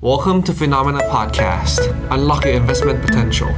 [0.00, 1.80] Welcome to Phenomena Podcast.
[2.14, 3.50] Unlock your investment potential.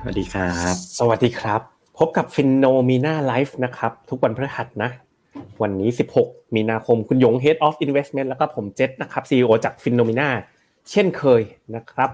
[0.00, 1.60] สวัสดีครับ สวัสดีครับ
[1.98, 4.90] พบกับ f i n o m e n a Live นะครับ ทุกวันพฤหัสนะ
[5.62, 5.88] วันนี้
[6.22, 10.22] 16 มีนาคมคุณยง Head of Investment แล้วก็ผมเจษนะครับ CEO จาก f i n o m e n
[10.26, 10.28] a
[10.90, 11.42] เช่นเคย
[11.74, 12.10] นะครับ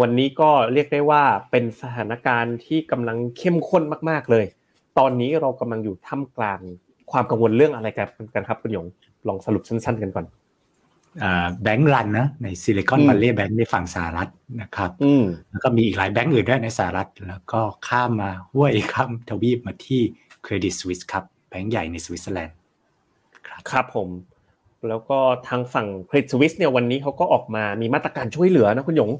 [0.00, 4.46] วันนี้ก็เรียกได้ว่าเป็นสถานการณ์ที่กำลังเข้มข้นมาก ๆ เลย
[4.98, 6.60] ตอนนี้เรากำลังอยู่ท่ามกลาง
[7.10, 8.86] ความกังวลเรื่องอะไรกันกันครับคุณยง
[9.28, 10.26] ลองสรุปสั้น ๆ กันก่อน
[11.62, 14.28] bank run นะใน Silicon Valley Bank ในฝั่งสหรัฐ
[14.60, 20.00] นะครับอืมแล้วก็มีอีกหลายแบงก์อื่นด้วยในสหรัฐ แล้วก็ข้ามมาห้วยข้ามทวีปมาที่
[20.42, 22.56] Credit Suisse ครับแบงก์ใหญ่ในสวิตเซอร์แลนด์
[23.46, 24.08] ครับครับผม
[24.88, 25.18] แล้วก็
[25.48, 29.10] ทางฝั่ง Credit Suisse เนี่ยวันนี้เขาก็ออกมามีมาตรการช่วยเหลือนะคุณหยง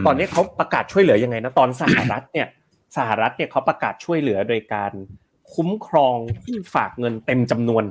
[0.00, 2.48] มตอนนี้เขาประกาศช่วยเหลือยังไงนะตอนสหรัฐเนี่ย
[2.96, 4.92] สหรัฐเนี่ยเขาประกาศช่วยเหลือโดยการ
[5.54, 7.84] คุ้มครองที่ฝากเงินเต็มจำนวน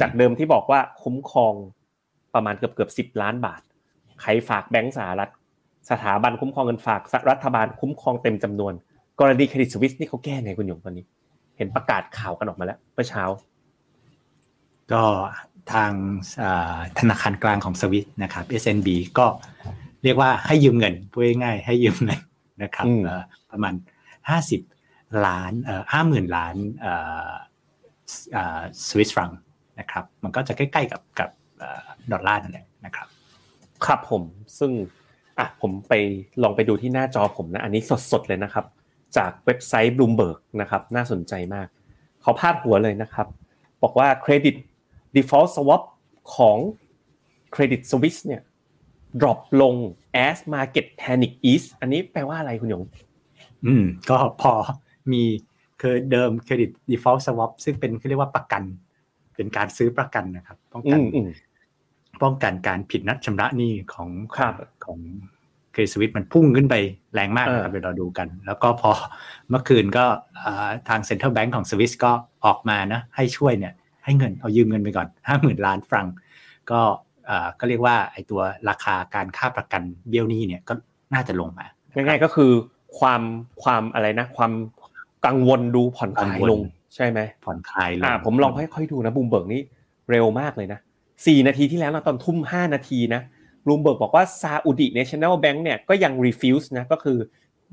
[0.00, 1.54] จากเดิมที่บอกว่าคุ้มครอง
[2.34, 3.60] ประมาณเกือบเกือบสิบล้านบาท
[4.20, 5.30] ใครฝากแบงก์สหรัฐ
[5.90, 8.72] สถาบันคุ้มครองเงินฝากรัฐบาลคุ้มครองเต็มจำนวน
[9.20, 11.04] กรณีเครดิตสวิสนี่เขาแก้ไงคุณหยงตอนนี้
[11.56, 13.24] เห็นประกาศข่าวกันออกมาแล้วเมื่อเช้า
[14.92, 15.02] ก็
[15.72, 15.92] ทาง
[16.42, 19.26] อ่าธนาคารกลางของสวิตนะครับ SNB ก็
[20.04, 22.20] เรียกว่าให้ยืมเงินพูดง่ายๆให้ยืมเงิน
[22.62, 23.74] นะครับอืมเอ่อประมาณ
[24.50, 26.92] 50 ล้านเอ่อห้าหมื่นล้านเอ่
[27.28, 27.32] อ
[28.36, 29.30] อ่าสวิสฟรัง
[29.80, 31.41] นะครับ มันก็จะใกล้ๆกับกับเอ่อ
[32.12, 33.06] ดอลลาร์นั่นแหละนะครับ
[33.84, 34.22] ครับผม
[34.58, 34.72] ซึ่ง
[35.38, 35.94] อะผมไป
[36.42, 38.64] ลองไปดูที่หน้าจอผมนะ อันนี้สดๆเลยนะครับ
[39.16, 41.66] จากเว็บไซต์ Bloomberg นะครับน่าสนใจมาก
[42.22, 43.26] เขาพาดหัวเลยนะครับ
[43.82, 44.56] บอกว่า Credit
[45.16, 45.82] Default Swap
[46.36, 46.58] ของ
[47.54, 48.42] Credit Suisse เนี่ย
[49.20, 49.74] drop ลง
[50.26, 52.82] as market panic ease อันนี้แปลว่าอะไรคุณหยง
[53.66, 54.52] อืม ก็พอ
[55.12, 55.22] มี
[55.80, 58.62] คือเดิมเครดิต default swap ซึ่งเป็นเขาเรียกว่าประกัน
[59.36, 61.28] เป็นการซื้อประกันนะครับ ป้องอืกันมอืม
[62.22, 64.54] ป้องกันการผิดนัดชำระหนี้ของครับ
[64.86, 64.98] ของ
[65.72, 66.74] เครดิตสวิตมันพุ่งขึ้นไป
[67.14, 68.90] แรงมากนะครับเออเดี๋ยวเราดูกัน แล้วก็พอ
[69.50, 70.04] เมื่อคืนก็
[70.44, 72.12] อ่าทาง central bank ของสวิสก็
[72.44, 76.06] ออกมานะให้ช่วยเนี่ยให้เงินเอายืมเงินไปก่อนห้าหมื่นล้านฟรัง
[76.70, 76.80] ก็
[77.28, 80.74] อ่าก็เรียกว่าไอ้ตัวราคาการค่าประกันเบี้ยวหนี้เนี่ยก็
[81.14, 82.50] น่าจะลงมาง่ายๆก็คือ
[82.98, 83.22] ความ
[83.62, 84.52] ความอะไรนะ ความ
[85.26, 86.60] กังวลดูผ่อนคลายกังวลลง
[86.94, 89.62] ใช่ไหมผ่อนคลายลงอ่าผมลองค่อยๆดูนะบูมเบิร์กนี่
[90.10, 90.80] เร็วมากเลยนะ
[91.26, 93.22] สี่นาทีที่แล้วนะตอนทุ่มห้านาทีนะ
[93.66, 97.18] บูมเบิร์กบอกว่า Saudi National Bank เนี่ยก็ยัง refuse นะก็คือ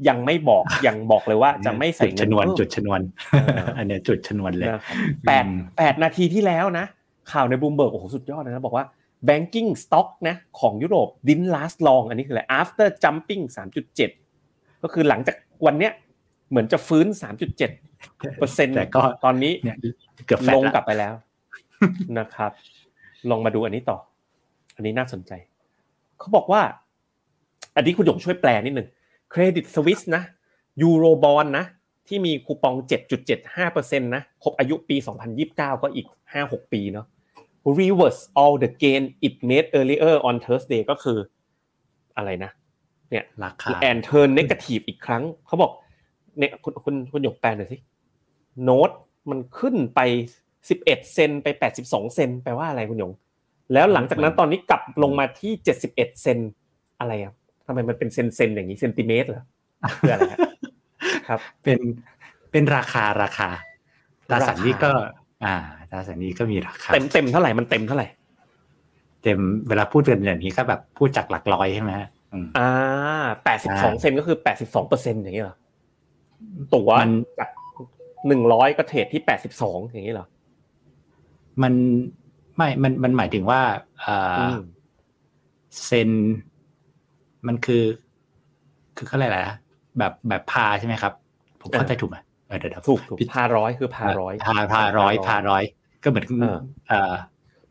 [0.08, 3.02] ยังไม่บอกยังบอกเลยว่าจะไม่ใส่จุดเงิชนนวนเพิ่มจุดชนวน
[3.32, 4.82] เอออัอันเนี้ยจุดชนวนเลยนะครับ
[5.28, 6.86] แปดอืมแปดนาทีที่แล้วนะ
[7.32, 8.86] ข่าวในบูมเบิร์กโอ้โหสุดยอดเลยนะ บอกว่า
[9.28, 13.44] banking stock นะของยุโรป didn't last long อันนี้คืออะไร after jumping
[14.14, 15.36] 3.7 ก็คือหลังจาก
[15.66, 15.92] วันเนี้ย
[16.50, 17.08] เหมือนจะฟื้น
[17.54, 19.78] 3.7เปอร์เซ็นต์แต่ก็ตอนนี้เนี่ย
[20.26, 21.14] เกือบแฟลลตงละกลับไปแล้ว
[22.20, 22.52] นะครับ
[23.30, 23.98] ลองมาดูอันนี้ต่อ
[24.76, 25.32] อันนี้น่าสนใจ
[26.20, 26.62] เขาบอกว่า
[27.76, 28.88] อันนี้คุณหยงช่วยแปลนิดหนึ่ง
[29.32, 30.24] เครดิตสวิสนะ
[30.82, 31.66] ยูโรบอลนะ
[32.08, 32.76] ที่มีคูปอง
[33.38, 34.96] 7.75%นะครบอายุปี
[35.40, 36.08] 2029 ก็อีก
[36.40, 37.06] 5-6 ปีเนาะ
[37.80, 41.18] reverse all the gain it made earlier on Thursday ก็คือ
[42.18, 42.52] อะไรนะ
[43.10, 45.72] เนี่ยราคา and turn negative อีกครั้ง เขาบอก
[46.40, 47.78] เนี่ยคุณคุณคุณหยกแปลหน่อยสิ
[48.64, 48.90] โน้ต
[49.30, 50.00] มันขึ้นไป
[50.70, 53.12] สิบเอ็ดเซนไปแปดสิบสองเซนแปลว่าอะไรคุณหยง
[53.74, 56.40] แล้วหลังจากนั้นตอนนี้กลับลงมาที่เจ็ดสิบเอ็ดเซน
[57.00, 57.34] อะไรอะ
[57.66, 59.44] ทำไมมันเป็นเซนเซนอย่างนี้เซนติเมตรเหรอ
[60.00, 60.40] คืออะไรฮะ
[61.28, 61.80] ครับเป็น
[62.52, 63.50] เป็นราคาราคา
[64.30, 65.56] ตราสารหนี้ก็ราคาอ่า
[65.92, 68.08] ตราสารหนี้ก็มีราคาเต็มเต็มเท่าไหร่มันเต็มเท่าไหร่
[69.24, 72.70] เต็มเวลาพูดกันอย่างนี้ก็แบบพูดจากหลักร้อยใช่ไหมฮะอืมอ่า
[73.44, 75.58] แปดสิบสองอ่าเซนก็คือแปดสิบสองเปอร์เซ็นอย่างนี้เหรอ
[76.74, 77.50] ตั๋วมันจาก
[78.28, 80.28] หนึ่งร้อยก็เทรดที่แปดสิบสองอย่างนี้เหรอ
[81.64, 81.74] มัน
[82.58, 83.62] ไม่ มัน มันหมายถึงว่า
[84.06, 84.60] อ่าอืม
[85.86, 86.10] เซน
[87.48, 87.84] มันคือ
[88.98, 89.56] คือเขาเรียกอะไรนะ
[89.98, 91.14] แบบแบบพาใช่ไหมครับ
[91.62, 92.18] ผมเข้าใจถูกไหม
[92.48, 95.64] เออเดี๋ยวเดี๋ยวถูกถูกพี่พาร้อยคือพาร้อย พาพาร้อย พาร้อย
[96.04, 96.58] ก็เหมือนเออ
[96.90, 97.14] เอ่อ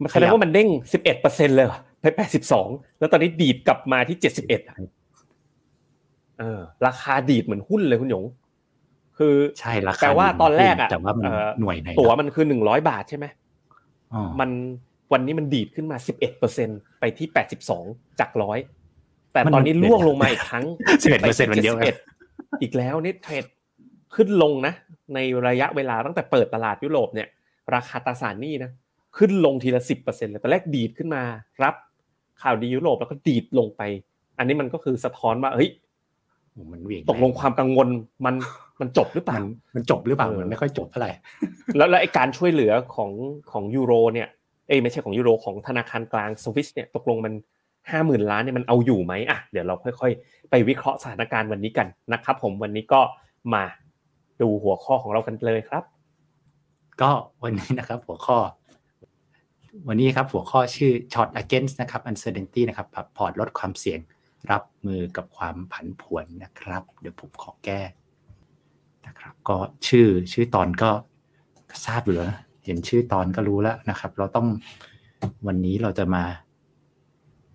[0.03, 4.61] มันแสดงว่ามันเด้งสิบเอ็ดเปอร์เซ็นเลยเหรอไปแปดสิบสองแล้วตอนนี้ดีดกลับมาที่เจ็ดสิบเอ็ด
[6.39, 8.25] เออ ราคาดีดเหมือนหุ้นเลยคุณหยง
[9.19, 13.38] คือใช่ราคาแปลว่าตอนแรกอะแต่ว่ามันเอ่อหน่วยไหนตั๋วมันคือหนึ่งร้อยบาทใช่ไหมอ๋อ
[14.41, 14.51] มัน
[15.13, 16.69] วันนี้มันดีดขึ้นมาสิบเอ็ดเปอร์เซ็น
[17.01, 17.85] ไปที่แปดสิบสอง
[18.21, 18.59] จากร้อย
[19.33, 20.65] แต่มันตอนนี้ล่วงลงมาอีกครั้ง
[21.09, 21.89] 11%มันเยอะไหมไป
[22.25, 23.45] 71อีกแล้วนี่เทรด
[24.15, 24.75] ขึ้นลงนะ
[25.15, 27.29] ในระยะเวลาตั้งแต่เปิดตลาดยุโรปเนี่ย
[27.75, 28.71] ราคาตราสารหนี้นะ
[29.17, 31.23] ขึ้นลงทีละสิบเปอร์เซ็นเลยตอนแรกดีดขึ้นมา
[31.65, 31.75] รับ
[32.43, 33.83] ข่าวดียุโรปแล้วก็ดีดลงไป
[34.39, 35.71] อันนี้มันก็คือสะท้อนว่า เฮ้ย
[36.53, 37.89] โอ้มันเหวี่ยงตกลงความกังวล
[38.27, 38.35] มัน
[38.81, 39.43] มันจบหรือเปมัล่าน
[39.75, 41.11] มันจบหรือเปล่าเออมันไม่ค่อยจบเท่าไหร่
[41.77, 43.11] แล้วแล้วไอ้การช่วยเหลือของ
[43.53, 44.29] ของยูโรเนี่ย
[44.69, 47.35] เอ้ยไม่ใช่ของยูโรของธนาคารกลางสวิสเนี่ยตกลงมัน
[47.91, 53.01] ห้าหมื่นล้านเนี่ยมันเอาอยู่ไหมอะเดี๋ยวเราค่อย ๆ ไปวิเคราะห์สถานการณ์วันนี้กันนะครับ ผมวันนี้ก็
[53.55, 53.65] มา
[54.41, 55.85] ดูหัวข้อของเรากันเลยครับ
[57.03, 57.11] ก็
[57.43, 58.39] วันนี้นะครับหัวข้อ
[59.89, 62.87] วันนี้ครับหัวข้อชื่อ short against นะครับ uncertainty นะครับ
[63.17, 64.01] พอร์ตลดความเสี่ยง
[64.51, 67.81] รับมือกับความผันผวนนะครับ เดี๋ยวผมขอแก้
[69.07, 69.57] นะครับ ก็
[69.89, 70.91] ชื่อชื่อตอนก็
[71.87, 74.47] ทราบอยู่แล้วนะเห็นชื่อตอนก็รู้แล้วนะครับ เราต้อง
[75.47, 76.25] วันนี้เราจะมา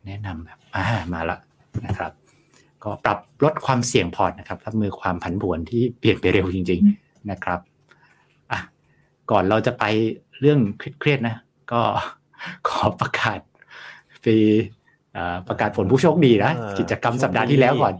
[0.05, 1.37] แนะนำแบบอ่ามาละ
[1.85, 2.11] นะครับ
[2.83, 7.59] ก็ปรับลดความเสี่ยงพอร์ตนะครับรับมือความผันผวนที่เปลี่ยนไปเร็วจริง ๆนะครับ
[8.51, 8.59] อะ
[9.31, 9.83] ก่อนเราจะไป
[10.39, 11.35] เรื่องเครียดๆนะ
[11.71, 11.81] ก็
[12.67, 13.39] ขอประกาศ
[14.21, 14.27] ไป
[15.47, 17.93] ประกาศผลผู้โชคดีนะกิจกรรมสัปดาห์ที่แล้วก่อน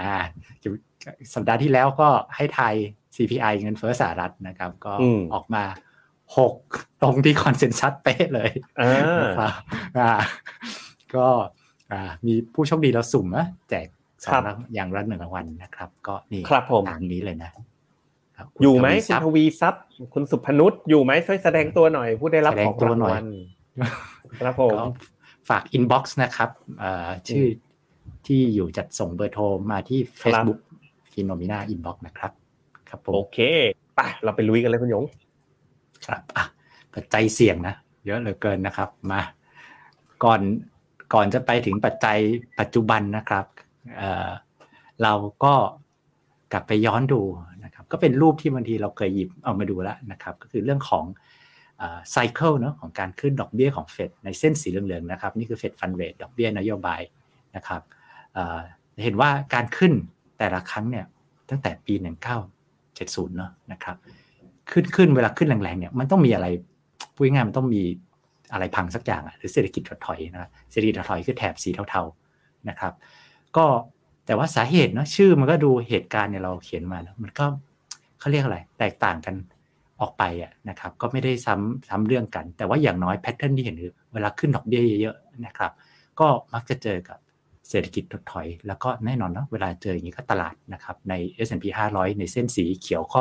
[0.00, 0.12] อ่า
[1.34, 2.74] สัปดาห์ที่แล้วก็ให้ไทย
[3.16, 4.92] CPI เงินเฟ้อสหรัฐนะครับ ก็
[5.34, 5.64] ออกมา
[6.38, 6.54] หก
[7.02, 8.50] ตรงที่คอนเซนแซสเป๊ะเลย
[9.22, 9.52] นะครับ
[9.98, 10.12] อ่า
[11.14, 11.28] ก็
[11.92, 13.86] อ่ามีผู้โชคดีเราสุ่มนะแจก
[14.22, 17.50] สองอย่างละหนึ่งรางวัลนะครับ ก็นี่ครับผมตามนี้เลยนะ
[18.62, 19.74] อยู่ไหมคุณทวีซับ
[20.14, 23.22] คุณสุพนุษอยู่ไหมช่วยแสดงตัวหน่อย ผู้ได้รับของรางวัล
[24.40, 24.78] ครับผม
[25.48, 26.50] ฝาก inbox นะครับ
[27.28, 27.46] ชื่อ
[28.26, 30.58] ที่อยู่จัดส่งเบอร์โทรมาที่ Facebook
[31.16, 32.32] FINNOMENA inbox นะครับ
[32.88, 33.38] ครับผมโอเค
[33.94, 35.04] ไปเราไปลุยกันเลยคุณยง
[36.06, 36.44] ครับอะ
[36.94, 37.74] ปัจจัยเสี่ยงนะ
[38.06, 39.20] เยอะเหลือเกินนะครับ มา
[40.24, 40.40] ก่อน
[41.14, 42.18] ก่อนจะไปถึงปัจจัย
[42.60, 43.46] ปัจจุบันนะครับ
[43.96, 45.14] เเรา
[45.44, 45.54] ก็
[46.52, 47.20] กลับไปย้อนดู
[47.64, 51.04] นะครับ ก็เป็นรูปที่บางทีเราเคยหยิบเอามาดูแล้วนะครับ ก็คือเรื่องของ
[52.12, 57.00] ไซเคิลเนาะของการขึ้นดอกเบี้ยของเฟดในเส้นสีเหลืองๆนะครับ นี่คือเฟดฟันเรทดอกเบี้ยนโยบาย
[57.56, 57.82] นะครับ
[59.04, 59.92] เห็นว่าการขึ้น
[60.38, 61.04] แต่ละครั้งเนี่ย
[61.50, 61.94] ตั้งแต่ปี
[62.60, 63.96] 1970 เนาะนะครับ
[64.70, 66.46] ขึ้นขึ้นเวลาขึ้นแรงๆเนี่ยมันต้องมีอะไร
[67.14, 67.82] พูดง่ายมันต้องมี
[68.52, 72.92] อะไรพังสักอย่างอะหรือเศรษฐกิจถดถอยนะเศรษฐกิจถดถอยคือแถบสีเทาๆนะครับ
[73.56, 73.66] ก็
[74.26, 77.46] แต่ว่าสาเหตุเนาะชื่อมันก็ดูเหตุการณ์เนี่ยเราเขียนมาแล้วมันก็
[78.18, 79.34] เขาเรียกอะไร แตกต่างกัน
[80.00, 85.72] ออกไปอะนะครับ ก็ไม่ได้ซ้ำซ้ำเรื่องกัน แต่ว่าอย่างน้อยแพทเทิร์นที่เห็นคือเวลาขึ้นดอกเบี้ยเยอะๆนะครับ
[86.20, 87.18] ก็มักจะเจอกับ
[87.68, 91.14] เศรษฐกิจถดถอย แล้วก็แน่นอนเนาะเวลาเจออย่างนี้ก็ตลาดนะครับใน
[91.46, 93.20] S&P 500 ในเส้นสีเขียวก็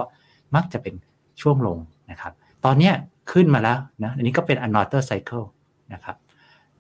[0.56, 0.95] มักจะเป็น
[1.42, 1.77] ช่วงลง
[2.12, 2.33] นะครับ
[2.65, 2.94] ตอนเนี้ย
[3.31, 5.45] ขึ้นมาแล้วนะอันนี้ก็เป็น another cycle
[5.94, 6.15] นะครับ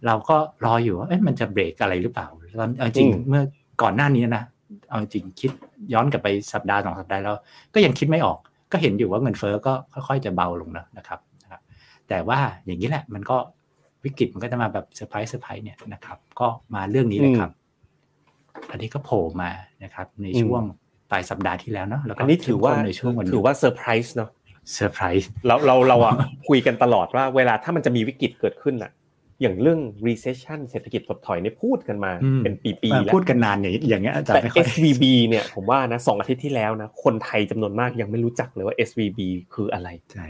[0.05, 2.27] เราก็รออยู่ว่าเอ๊ะมันจะเบรกอะไรหรือเปล่า
[2.59, 3.43] ตอนจริงเมื่อ
[3.81, 4.43] ก่อนหน้านี้นะ
[4.89, 5.51] เอาจริงคิด
[5.93, 7.35] ย้อนกลับไปสัปดาห์สองสัปดาห์แล้ว
[7.73, 8.37] ก็ยังคิดไม่ออก
[8.71, 9.73] ก็เห็นอยู่ว่าเงินเฟ้อก็
[10.07, 11.61] ค่อยๆจะเบาลงนะนะครับนะครับ
[12.09, 13.37] แต่ว่าอย่างนี้แหละมันก็
[14.05, 17.51] วิกฤตมันก็จะมาแบบ surprise surprise เนี่ยนะครับ ก็มาเรื่องนี้เลยครับ
[18.71, 19.49] อันนี้ก็โผล่มา
[19.83, 20.61] นะครับ ในช่วง
[21.11, 24.29] ปลายสัปดาห์ที่แล้วเนาะแล้วก็อันนี้ถือว่าในช่วงวันถือว่าเซอร์ไพรส์เนาะ
[24.73, 26.13] เซอร์ไพรส์เราเราเราอะ
[26.47, 28.91] คุยกันตลอดว่าเวลาถ้ามันจะมีวิกฤตเกิดขึ้นอะ
[29.41, 32.11] อย่างเรื่อง recession เศรษฐกิจถดถอยเนี่ยพูดกันมา
[32.43, 39.19] เป็นปีๆแล้วพูดกันนานอย่างอย่างเงี้ยแต่ SVB เนี่ยผมว่านะสองอาทิตย์ที่แล้วนะคนไทยจำนวนมากยังไม่รู้จักเลยว่า SVB
[39.53, 40.27] คืออะไรใช่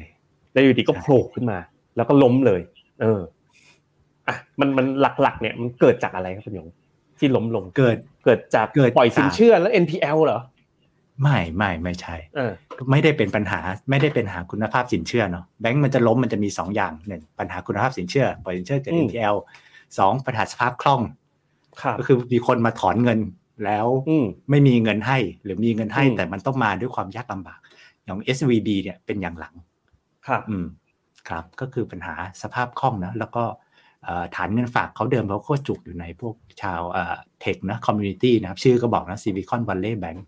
[0.54, 1.57] แล้วอยู่ดีก็โผล่ขึ้นมา
[1.95, 2.62] แล้วก็ล้มเลย
[3.01, 3.21] เออ
[4.27, 4.86] อะมันมัน
[5.22, 6.68] หลักๆ เนี่ยมันเกิดจากอะไรครับคุณยง
[7.19, 8.68] ที่ล้มลงเกิดเกิดจาก
[8.98, 10.39] ปล่อยสินเชื่อแล้ว NPL เหรอ
[11.24, 12.16] ไม่ไม่ไม่ใช่
[12.92, 19.36] ไม่ได้เป็นปัญหาไม่ได้เป็นหาคุณภาพสินเชื่อเนาะแบงก์มันจะล้มมันจะมีสองอย่างหนึ่งปัญหาคุณภาพสินเชื่อ ปล่อยสินเชื่อเกิด NPL
[20.00, 21.01] สองปัญหาสภาพคล่อง
[22.00, 23.19] ก็คือมีคนมาถอนเงิน
[23.66, 23.88] แล้ว
[24.50, 27.59] ไม่มีเงินให้หรือมีเงินให้แต่มันต้องมาด้วยความยากลำบาก
[28.04, 29.56] อย่าง SVB เนี่ยเป็นอย่างหลัง
[30.28, 30.66] ครับอืม
[31.30, 33.44] ครับ ก็คือปัญหาสภาพคล่องนะแล้วก็
[34.35, 36.81] ฐานเงินฝากเขาเดิมเขาโคตรจุกอยู่ในพวกชาว
[37.42, 40.26] tech นะ community นะครับ ชื่อก็บอกนะ Silicon Valley Bank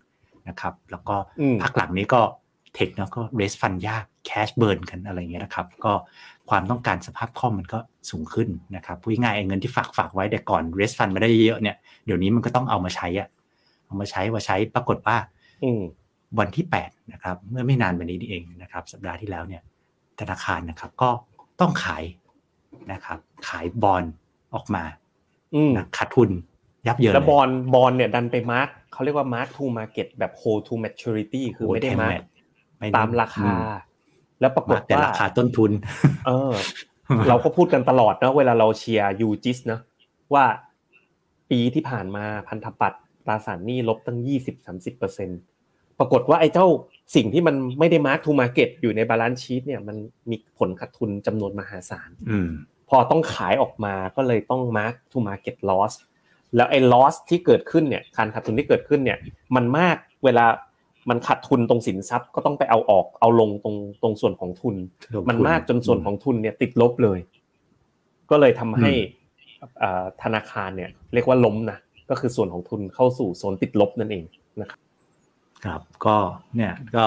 [0.48, 1.16] นะครับ แล้วก็
[1.62, 2.20] พักหลังนี้ก็
[2.74, 5.92] tech เนาะก็ raise fund ยาก cash burn กันอะไรเงี้ยนะครับ ก็
[6.50, 7.78] ความต้องการสภาพคล่องมันก็
[8.10, 13.28] สูงขึ้นนะครับพูดง่ายเงินที่ฝากฝากไว้แต่ก่อน raise fund มาได้เยอะเนี่ยเดี๋ยวนี้มันก็ต้องเอามาใช้อะ
[13.86, 15.16] เอามาใช้ว่าใช้ปรากฏว่า
[16.38, 19.62] วันที่8นะครับเมื่อไม่นานวันนี้นี่เองนะครับ สัปดาห์ที่แล้วเนี่ย
[20.20, 21.10] ธนาคารนะครับ ก็
[21.60, 22.02] ต้องขาย
[22.92, 24.04] นะครับ ขายบอล
[24.54, 24.84] ออกมา
[25.96, 26.30] ขาดทุน
[26.86, 32.20] ยับเยินแล้วบอ bond เนี่ยดันไป mark เขาเรียกว่า mark to market แบบ hold to maturity คือไม่ได้ mark
[32.96, 33.52] ตามราคา
[34.40, 35.70] แล้วปรากฏว่าราคาต้นทุน
[36.26, 36.54] เออ
[37.28, 39.80] เราก็พูดกันตลอดนะเวลาเราเชียร์ UGIS นะ
[40.34, 40.44] ว่า
[41.50, 45.30] ปีที่ผ่านมาพันธบัตรตราสารหนี้ลบตั้งยี่สิบสามสิบเปอร์เซ็น
[45.98, 46.66] ปรากฏว่าไอ้เจ้า
[47.14, 49.96] สิ่งที่มันไม่ได้ mark to market อยู่ใน balance sheet เนี่ยมัน
[50.30, 52.10] มีผลขาดทุนจำนวนมหาศาล
[52.88, 55.92] พอต้องขายออกมาก็เลยต้อง mark to market loss
[56.56, 59.18] แล้วไอ้ loss ที่เกิดขึ้นเนี่ยการขาดทุนที่เกิดขึ้นเนี่ย
[59.56, 60.46] มันมากเวลา
[61.10, 64.74] มันขาดทุนตรงสินทรัพย์ก็ต้องไปเอาออกเอาลงตรงตรงส่วนของทุน
[65.28, 67.18] มันมากจนส่วนของทุนเนี่ยติดลบเลย
[68.30, 68.90] ก็เลยทำให้
[70.22, 71.78] ธนาคารเนี่ย เรียกว่าล้มนะ
[72.10, 74.24] ก็คือส่วนของทุนเข้าสู่โซนติดลบนั่นเอง
[74.60, 74.78] นะครับ
[75.64, 76.16] ครับก็
[76.56, 77.04] เนี่ยก็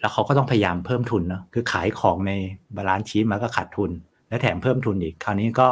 [0.00, 2.32] แล้วเขาก็ต้องพยายามเพิ่มทุนเนาะคือขายของใน
[2.76, 3.90] balance sheet มาก็ขาดทุน
[4.28, 5.68] และแถมเพิ่มทุนอีก คราวนี้ก็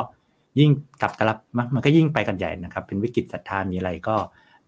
[0.59, 1.39] ยิ่งกลับกลับ
[1.75, 4.17] มันก็ยิ่งไปกันใหญ่นะครับ เป็นวิกฤตศรัทธามีอะไรก็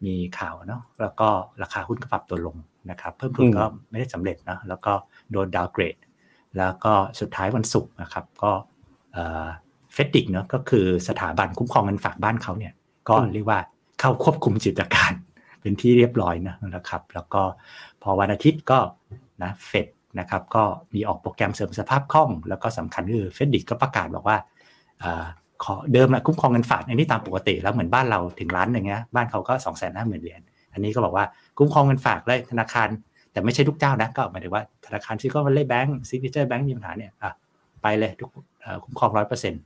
[0.05, 1.29] มีข่าวเนาะแล้วก็
[1.63, 2.57] ราคาหุ้นก็ปรับตัวลง
[2.91, 4.93] นะครับ เพิ่มทุนก็ไม่ได้สำเร็จนะแล้วก็
[5.31, 5.97] โดน downgrade
[6.59, 8.53] แล้วก็สุดท้ายวันศุกร์นะครับ ก็
[9.93, 12.73] FDIC เนาะก็คือสถาบันคุ้มครองเงินฝากบ้านเขาเนี่ย
[13.09, 13.61] ก็เรียกว่า
[14.01, 15.13] เข้าควบคุมกิจการ
[15.67, 17.43] เป็นที่เรียบร้อยนะนะครับ แล้วก็
[18.03, 18.79] พอวันอาทิตย์ก็
[19.43, 19.87] นะเฟด
[20.21, 24.37] นะครับก็มีออกโปรแกรมเสริมสภาพคล่อง แล้วก็สำคัญคือ FDIC ก็ประกาศบอกว่า
[25.65, 30.41] ของเดิมนะคุ้มครองเงินฝากอันนี้ตามปกติแล้วเหมือนบ้านเราถึงล้านหนึ่งนะบ้านเขาก็สองแสนห้าหมื่นเหรียญ
[30.73, 31.25] อันนี้ก็บอกว่า
[31.59, 32.89] คุ้มครองเงินฝากเลยธนาคาร
[33.33, 37.33] แต่ไม่ใช่ทุกเจ้านะก็หมายถึงว่าธนาคาร Silicon Valley Bank Signature Bank มีปัญหาเนี่ยอะ
[37.83, 38.31] ไปเลยทุก
[38.85, 39.63] คุ้มครองร้อยเปอร์เซ็นต์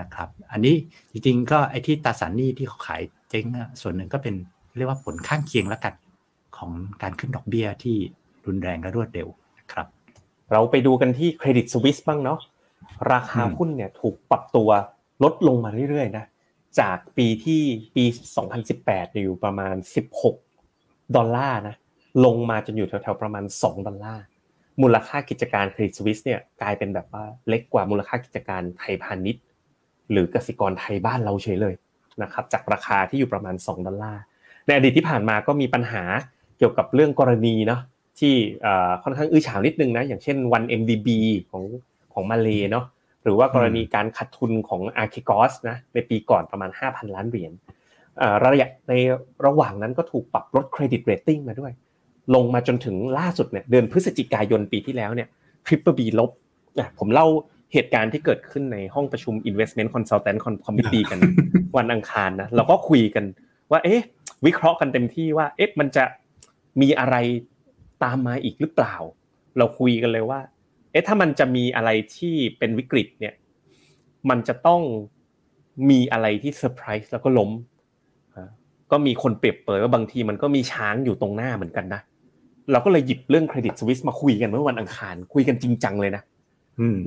[0.00, 0.74] นะครับอันนี้
[1.12, 3.44] จริงๆก็ไอ้ที่ตาสารหนี้ที่เขาขายเจ๊ง
[3.82, 4.34] ส่วนหนึ่งก็เป็น
[4.78, 5.94] เรียกว่าผลข้างเคียงแล้วกัน
[6.56, 6.70] ของ
[7.02, 7.96] การขึ้นดอกเบี้ยที่
[8.46, 9.86] รุนแรงและรวดเร็วนะครับ
[10.52, 12.38] เราไปดูกันที่เครดิตสวิสบ้างเนาะ
[13.12, 14.68] ราคาหุ้นเนี่ยถูกปรับตัว
[15.24, 16.24] ลดลงมาเรื่อยๆนะ
[16.80, 17.62] จากปีที่
[17.96, 18.04] ปี
[18.64, 19.74] 2018 อยู่ประมาณ
[20.44, 21.76] 16 ดอลลาร์นะ
[22.24, 24.24] ลงมาจนอยู่แถวๆประมาณ 2 ดอลลาร์
[24.82, 29.44] มูลค่ากิจการ Credit Suisse เนี่ยกลายเป็นแบบว่าเล็กกว่ามูลค่ากิจการไทยพาณิชย์
[30.10, 31.74] หรือกสิกรไทยบ้านเราเฉยเลย
[32.22, 34.22] นะครับจากราคาที่อยู่ประมาณ 2 ดอลลาร์
[34.68, 36.02] ในอดีตที่ผ่านมาก็มีปัญหา
[36.58, 37.80] เกี่ยวกับเรื่องกรณีเนาะ
[38.18, 38.34] ที่
[39.02, 41.08] ค่อนข้างอื้อฉาวนิดนึงนะอย่างเช่น 1MDB
[41.50, 41.62] ของ
[42.12, 42.84] ของมาเลเนาะ
[43.24, 47.52] หรือว่ากรณีการขาดทุนของ a r c h i g o s นะในปีก่อนประมาณ 5,000 ล้านเหรียญ
[48.44, 48.92] ระยะใน
[49.46, 51.72] ระหว่างนั้นก็ถูกปรับลด credit rating มาด้วย
[52.34, 55.28] ลงมาจนถึงล่าสุดเนี่ยเดือนพฤศจิกายนปีที่แล้วเนี่ย
[55.66, 56.30] Triple B ลบ
[56.98, 57.26] ผมเล่า
[57.72, 61.18] เหตุการณ์ที่เกิดขึ้นในห้องประชุม Investment Consultant Committee กัน
[61.76, 63.24] วันอังคารนะเราก็คุยกัน
[63.70, 64.02] ว่าเอ๊ะ
[64.46, 66.04] วิเคราะห์กันเต็มที่ว่าเอ๊ะมันจะ
[66.80, 67.16] มีอะไร
[68.04, 68.94] ตามมาอีกหรือเปล่า
[69.58, 70.40] เราคุยกันเลยว่า
[70.92, 73.34] เอ๊ะถ้ามันจะมีอะไรที่เป็นวิกฤตเนี่ย
[74.30, 74.80] มันจะต้อง
[75.90, 77.50] มีอะไรที่เซอร์ไพรส์แล้วก็ล้ม
[78.90, 82.00] ก็มีคนเปรียบเปยว่าบางทีมันก็มีช้างอยู่ตรงหน้าเหมือนกันนะ
[82.70, 86.22] เราก็เลยหยิบเรื่อง Credit Suisse มาคุยกันเมื่อวันอังคาร คุยกันจริงจังเลยนะ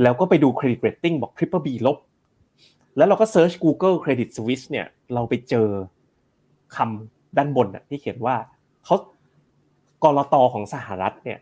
[0.03, 1.97] แล้วก็ไปดู credit rating บอก Triple B ลบ
[2.97, 5.67] แล้วเราก็ search Google Credit Suisse เนี่ย เราไปเจอ
[6.75, 8.35] คำ ด้านบนที่เขียนว่า
[8.85, 8.95] เขา
[10.03, 11.39] ก.ล.ต.ของสหรัฐเนี่ย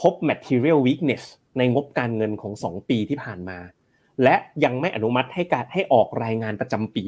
[0.00, 1.24] พบ material weakness
[1.58, 3.58] ในงบการเงินของ 2 ปีที่ผ่านมา
[4.22, 7.04] และยังไม่อนุมัติให้การให้ออกรายงานประจำปี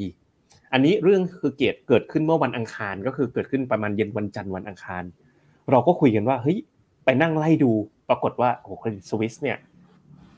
[0.73, 5.03] อันนี้เรื่องคือเกิดเกิดขึ้นเมื่อวันอังคารก็คือเกิดขึ้นประมาณเย็นวันจันทร์วันอังคาร
[5.71, 6.57] เราก็คุยกันว่าเฮ้ย
[7.05, 7.71] ไปนั่งไล่ดู
[8.09, 9.57] ปรากฏว่าโอ้เครดิตสวิสเนี่ย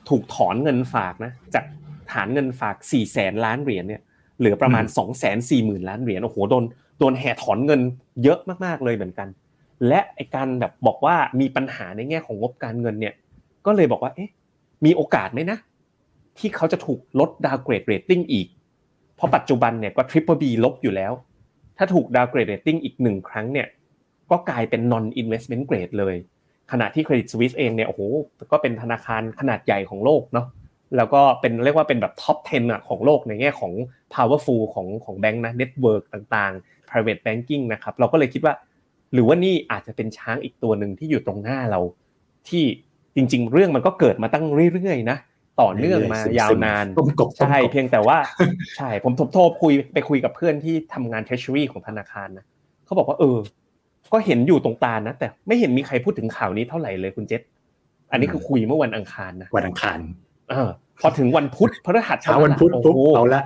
[0.10, 1.66] ถูกถอนเงินฝากนะจาก
[2.12, 4.02] ฐานเงินฝาก4ี่แสนล้านเหรียญเนี่ย
[4.40, 6.64] เหลือประมาณ2องแสนสี่หมื่นล้านเหรียญโอ้โหโดน
[7.02, 7.82] โดนแห่ถอนเงิน
[8.24, 9.28] เยอะมากๆเลยเหมือนกัน
[9.88, 13.14] และไอการแบบบอกว่ามีปัญหาในแง่ของงบการเงินเนี่ย
[13.66, 14.32] ก็เลยบอกว่าเอ๊ะ
[14.86, 15.58] มีโอกาสไหมนะ
[16.38, 18.48] ที่เขาจะถูกลด downgrade rating อีก
[19.16, 21.14] เพราะปัจจุบันเนี่ยก็ Triple B ลบอยู่แล้ว
[21.78, 23.68] ถ้าถูก downgrade rating อีกหนึ่งครั้งเนี่ย
[24.32, 26.16] ก็กลายเป็น non investment grade เลย
[26.72, 28.02] ขณะที่ Credit Suisse เองเนี่ยโอ้โห
[28.52, 30.48] ก็เป็นธนาคารขนาดใหญ่ของโลกเนาะ
[30.98, 33.74] แล้วก็เป็นเรียกว่าเป็นแบบ top 10อะของโลกในแง่ของ
[34.14, 38.54] powerful ของของแบงค์นะ network ต่างๆ private banking นะครับ เราก็เลยคิดว่า
[39.14, 41.80] หรือว่านี่อาจจะเป็นช้างอีกตัวหนึ่งที่อยู่ตรงหน้าเรา
[42.50, 42.64] ที่
[43.16, 45.18] จริง ๆ เรื่องมันก็เกิดมาตั้งเรื่อยๆนะ
[45.62, 46.86] ต่อเนื่องมายาวนาน
[47.40, 48.18] ใช่เพียงแต่ว่า
[48.78, 52.46] ใช่ผมโทรคุยไปคุยกับเพื่อนที่ทำงาน treasury ของธนาคารนะ
[52.86, 53.38] เขาบอกว่า เออ
[54.14, 57.42] ก็เห็นอยู่ตรงตานะ แต่ไม่เห็นมีใครพูดถึงข่าวนี้เท่าไหร่เลยคุณเจษ
[58.12, 60.00] อันนี้คือคุยเมื่อวันอังคารนะวันอังคาร
[60.52, 63.44] เออพอถึงวันพุธพฤหัสเช้าวันพุธปุ๊บเอาละ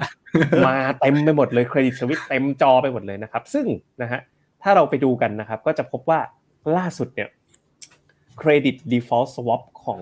[0.67, 3.65] มาเต็มไปหมดเลยเครดิตสวิตเต็มจอไปหมดเลยนะครับ ซึ่ง
[4.01, 4.21] นะฮะ
[4.63, 6.19] ถ้าเราไปดูกันนะครับ ก็จะพบว่า
[6.77, 7.29] ล่าสุดเนี่ย
[8.41, 9.99] Credit Default Swap ของ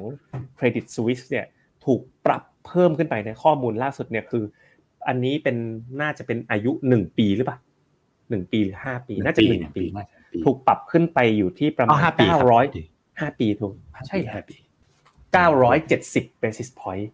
[0.58, 1.46] Credit Suisse เนี่ย
[1.86, 4.44] ถูกปรับเพิ่มขึ้นไปในข้อมูลล่าสุดเนี่ยคือ
[5.08, 5.56] อันนี้เป็น
[6.02, 7.58] น่าจะเป็นอายุหนึ่งปีหรือเปล่า
[8.30, 9.84] หนึ่งปีหรือห้าปี น่าจะหนึ่งปี
[10.46, 12.66] ถูกปรับขึ้นไปอยู่ที่ประมาณเก้าร้อย
[13.20, 13.74] ห้าปีถูก
[14.08, 14.56] ใช่ห้าปี
[15.34, 17.08] เก้าร้อยเจ็ดสิบ basis point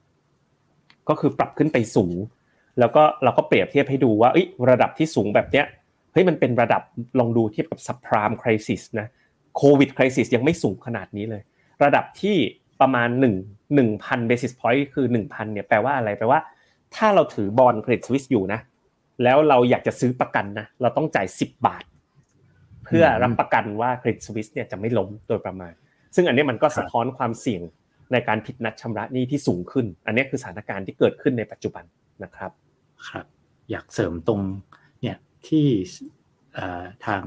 [1.09, 2.15] ก็คือปรับขึ้นไปสูง
[2.79, 4.29] แล้วก็เราก็เปรียบเทียบให้ดูว่า
[4.69, 5.65] ระดับที่สูงแบบเนี้ย
[6.13, 6.81] เฮ้ยมันเป็นระดับ
[7.19, 9.07] ลองดูเทียบกับ subprime crisis นะ
[9.57, 11.41] โควิดคริสิสยังไม่สูงขนาดนี้เลย
[11.83, 12.37] ระดับที่
[12.81, 16.39] ประมาณ 1 1,000 basis point คือ 1,000เนี่ยแปลว่าอะไรแปลว่า
[16.95, 18.59] ถ้าเราถือบอลเครดิตสวิสอยู่นะ
[19.23, 21.83] แล้วเราอยากจะซื้อประกันนะเราต้องจ่าย 10 บาท
[22.85, 25.73] เพื่อรับประกันว่าเครดิตสวิสเนี่ยจะไม่ล้มโดยประมาณ
[26.15, 27.61] ซึ่งอันนี้มันก็สะท้อนความเสี่ยง
[28.11, 31.83] ในการผิดนัดชำระหนี้ที่สูงขึ้น อันนี้คือสถานการณ์ที่เกิดขึ้นในปัจจุบัน
[32.23, 32.51] นะครับ
[33.09, 33.25] ครับ
[33.71, 34.41] อยากเสริมตรง
[35.01, 35.67] เนี่ยที่
[37.05, 37.23] ทาง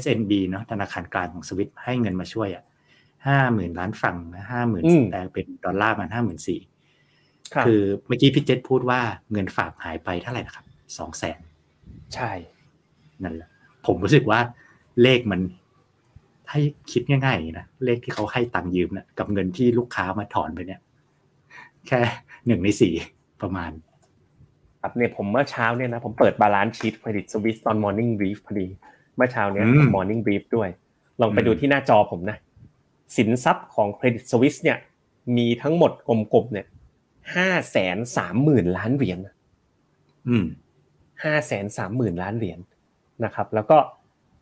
[0.00, 2.64] SNB เนาะธนาคารกลางของสวิตให้เงินมาช่วยอะ
[3.26, 4.16] ห้าหมื่นล้านฝั่ง
[4.50, 6.60] ห้าหมื่นแปลเป็นดอลลาร์มันห้าหมื่นสี่
[7.66, 9.00] คือเมื่อกี้พี่เจษพูดว่า
[9.32, 10.66] เงินฝากหายไปเท่าไหร่นะครับ
[10.98, 11.40] สองแสน
[12.14, 12.32] ใช่
[13.22, 13.48] นั่นแหละ
[13.86, 14.40] ผมรู้สึกว่า
[15.02, 15.40] เลขมัน
[16.50, 16.60] ให้
[16.92, 20.80] คิดง่ายๆนะเลขที่เขาให้ตังค์ยืมนะกับเงินที่ลูกค้ามาถอนไปเนี่ย
[21.86, 22.00] แค่
[22.46, 22.94] หนึ่งในสี่
[23.42, 23.70] ประมาณ
[24.80, 28.66] ครับเนี่ยผมเมื่อเช้าเนี่ยนะผมเปิด balance sheet Credit Suisse ตอน morning brief พอดี
[29.16, 30.68] เมื่อเช้าเนี้ย morning brief ด้วย
[31.20, 32.36] ลองไปดูที่หน้าจอผมนะ
[33.16, 34.78] สินทรัพย์ของ Credit Suisse เนี่ย
[35.36, 36.66] มีทั้งหมดกลมๆเนี่ย
[37.36, 39.18] ห้าแสนสามหมื่นล้านเหรียญ
[40.28, 40.44] อืม
[41.24, 42.58] ห้าแสนสามหมื่นล้านเหรียญ
[43.24, 43.78] นะครับ แล้วก็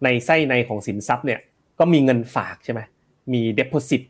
[0.04, 1.40] ในไส้ในของสินทรัพย์เนี่ย
[1.78, 2.80] ก็มีเงินฝากใช่ไหม
[3.32, 4.02] มีเด p o s i t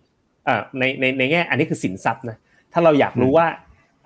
[0.49, 2.37] อ่าในในในแง่อันนี้คือสินทรัพย์นะ
[2.73, 3.47] ถ้าเราอยากรู้ว่า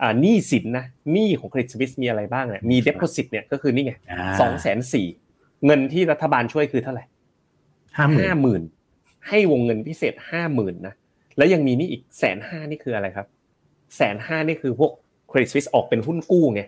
[0.02, 3.92] อ่าหนี้สินนะหนี้ของเครดิตสวิสมีอะไรบ้างเนี่ยมีเด p o s i t เนี่ยก็คือนี่ไง
[4.40, 5.06] สองแสนสี่
[5.66, 7.04] เงินที่รัฐบาลช่วยคือเท่าไหร่
[8.20, 8.62] ห้าหมื่น
[9.28, 10.94] ให้วงเงินพิเศษห้าหมื่นนะ
[11.36, 13.26] แล้วยังมีนี่อีกแสนห้านี่คืออะไรครับ
[13.96, 14.92] แสนห้านี่คือพวก
[15.28, 16.62] เครดิตสวิสออกเป็นหุ้นกู้ไง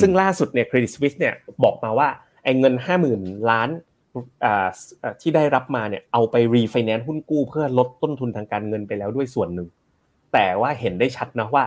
[0.00, 2.08] ซึ่งล่าสุดเนี่ยเครดิตสวิสเนี่ยบอกมาว่า
[2.44, 3.68] ไอ้เงินห้าหมื่นล้าน
[5.20, 9.68] ที่ได้รับมาเนี่ยเอาไปรีไฟแนนซ์หุ้นกู้เพื่อลดต้นทุนทางการเงินไปแล้วด้วยส่วนหนึ่ง
[10.32, 11.64] แต่ว่าเห็นได้ชัดนะว่า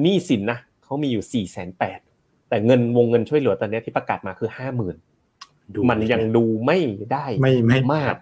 [0.00, 1.98] หนี้สินนะเขามีอยู่สี่แสนแปด
[2.48, 4.96] แต่เงินวงเงินช่วยเหลือตอนนี้ที่ประกาศมาคือห้าหมื่น
[5.90, 6.78] มันยังดูไม่
[7.12, 8.14] ได้ไม่ไม่มาก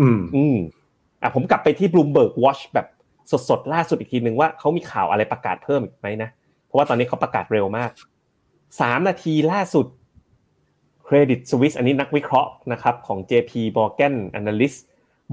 [0.00, 0.56] อืม อืม
[1.22, 2.86] อะผมกลับไปที่ Bloomberg Watch แบบ
[3.48, 6.30] สดๆล่าสุดอีกทีหนึ่งว่าเขามีข่าวอะไรประกาศเพิ่มอีกไหมนะ
[6.66, 7.90] เพราะว่าตอนนี้เขาประกาศเร็วมาก
[8.80, 9.86] สามนาทีล่าสุด
[11.10, 14.78] Credit Suisse อันนี้นักวิเคราะห์นะครับของ JP Morgan Analyst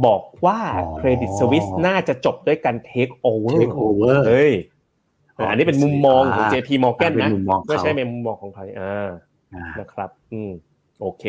[0.06, 0.60] บอกว่า
[1.00, 4.54] Credit Suisse น่าจะจบด้วยการ take over take over เฮ้ย
[5.50, 7.30] อันนี้เป็นมุมมองของ JP Morgan นะ
[7.68, 9.10] ไม่ใช่เป็นมุมมองของใครอ่า
[9.80, 10.52] นะครับ อืม
[11.02, 11.24] โอเค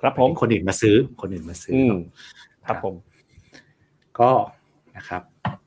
[0.00, 1.72] ครับผมคนอื่นมาซื้อ คนอื่นมาซื้อ
[2.66, 2.94] ครับผม
[4.20, 4.30] ก็
[4.96, 5.22] นะครับ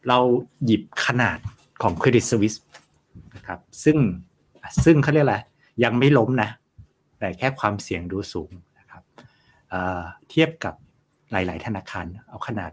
[0.07, 0.19] เรา
[0.65, 1.39] หยิบขนาด
[1.81, 2.57] ของ Credit Suisse
[3.35, 3.97] นะครับ ซึ่ง
[4.85, 5.37] ซึ่งเขาเรียกอะไร
[5.83, 6.49] ยังไม่ล้มนะ
[7.19, 9.03] แต่แค่ความเสี่ยงดูสูงนะครับ
[10.29, 10.73] เทียบกับ
[11.31, 12.71] หลาย ๆ ธนาคาร เอาขนาด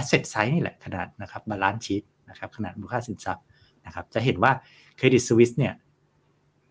[0.00, 3.44] asset size นี่แหละขนาดนะครับ balance sheet นะครับขนาดมูลค่าสินทรัพย์
[3.86, 4.52] นะครับจะเห็นว่า
[4.96, 5.74] Credit Suisse เนี่ย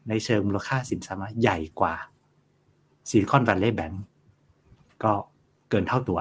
[0.10, 1.96] ในเชิงมูลค่าสินทรัพย์ใหญ่กว่า
[3.10, 4.04] Silicon Valley Bank
[5.04, 5.14] ก็
[5.70, 6.20] เกินเท่าตัว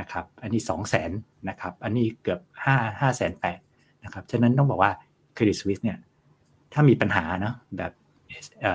[0.00, 1.10] นะครับ อันนี้ 2 0 0แสน
[1.48, 3.58] นะครับ อันนี้เกือบ 5 5แสนแปด
[4.04, 4.92] นะครับ ฉะนั้นต้องบอกว่า
[5.34, 5.98] Credit Suisse เนี่ย
[6.72, 7.92] ถ้ามีปัญหาเนาะแบบ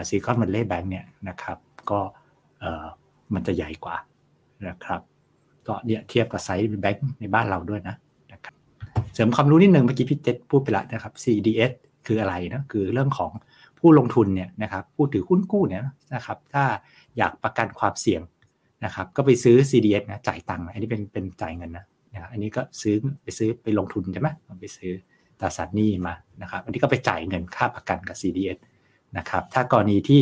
[0.10, 1.58] Silicon Valley Bank เนี่ยนะครับ
[1.90, 2.00] ก็
[3.34, 3.98] มันจะใหญ่กว่า
[4.68, 5.02] นะครับ
[5.68, 7.96] ก็เนี่ยเทียบกับไซส์แบงก์ในบ้านเราด้วยนะ
[8.34, 8.54] นะครับ
[9.14, 11.72] เสริมความรู้นิดหนึ่งเมื่อกี้พี่เจษพูดไปแล้วนะครับ CDS
[12.08, 13.32] คืออะไรนะคือเรื่องของ
[13.80, 15.84] ผู้ลงทุนเนี่ยนะครับผู้ถือหุ้นกู้เนี่ย
[16.16, 16.64] นะครับ ถ้า
[17.18, 18.22] อยากประกันความเสี่ยง
[18.86, 24.30] นะครับ ก็ไปซื้อ CDS นะจ่ายตังค์อันนี้เป็นเป็นจ่ายเงินนะนะอันนี้ก็ซื้อไปซื้อไปลงทุนใช่ไหม
[24.62, 24.92] ไปซื้อ
[25.40, 28.58] ตราสารหนี้มานะครับ อันนี้ก็ไปจ่ายเงินค่าประกันกับ CDS
[29.18, 30.22] นะครับถ้ากรณีที่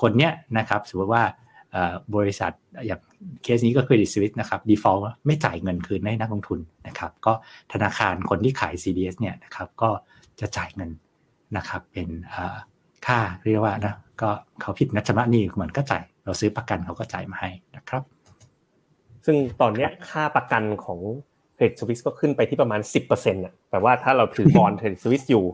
[0.00, 1.24] คนเนี้ยนะครับสมมติว่า
[2.16, 2.52] บริษัท
[2.86, 3.00] อย่าง
[3.42, 7.32] เคสนี้ก็คือดิสวิตนะครับ default ไม่จ่ายเงินคืนให้นักลงทุนนะครับ ก็
[7.72, 9.90] ธนาคารคนที่ขาย CDS เนี่ยนะครับก็
[10.40, 10.90] จะจ่ายเงิน
[11.56, 12.08] นะครับเป็น
[13.06, 18.02] ค่าเรียกว่านะก็เขาผิดนัดชำระหนี้เหมือนก็จ่ายเราซื้อประกันเขาก็จ่ายมาให้นะครับ
[19.26, 21.00] ซึ่งตอนนี้ค่าประกันของ
[21.54, 25.44] Credit Suisse ก็ขึ้นไปที่ประมาณ 10%นะแต่ว่าถ้าเราถือ bond Credit Suisse อยู่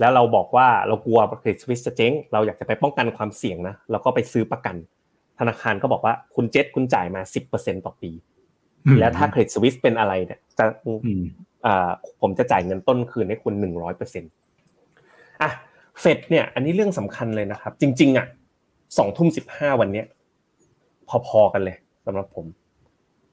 [0.00, 4.76] แล้วเราบอกว่าเรากลัว Credit Suisse จะเจ๊งเราอยากจะไปป้องกันความเสี่ยงนะเราก็ไปซื้อประกัน
[5.38, 8.10] ธนาคารก็บอกว่าคุณเจษคุณจ่ายมาสิบเปอร์เซ็นต่อปี
[8.98, 10.64] แล้วถ้า Credit Suisse เป็นอะไรเนี่ยจะ
[12.20, 14.30] ผมจะจ่ายเงินต้นคืนให้คุณหนึ่งร้อยเปอร์เซ็นต์
[15.42, 15.50] อะ
[16.00, 18.26] เฟดเนี่ย อันนี้เรื่องสำคัญเลยนะครับ จริง ๆ อะ
[18.98, 20.06] สองทุ่มสิบห้าวันเนี้ย
[21.26, 21.76] พอๆกันเลย
[22.06, 22.46] สำหรับผม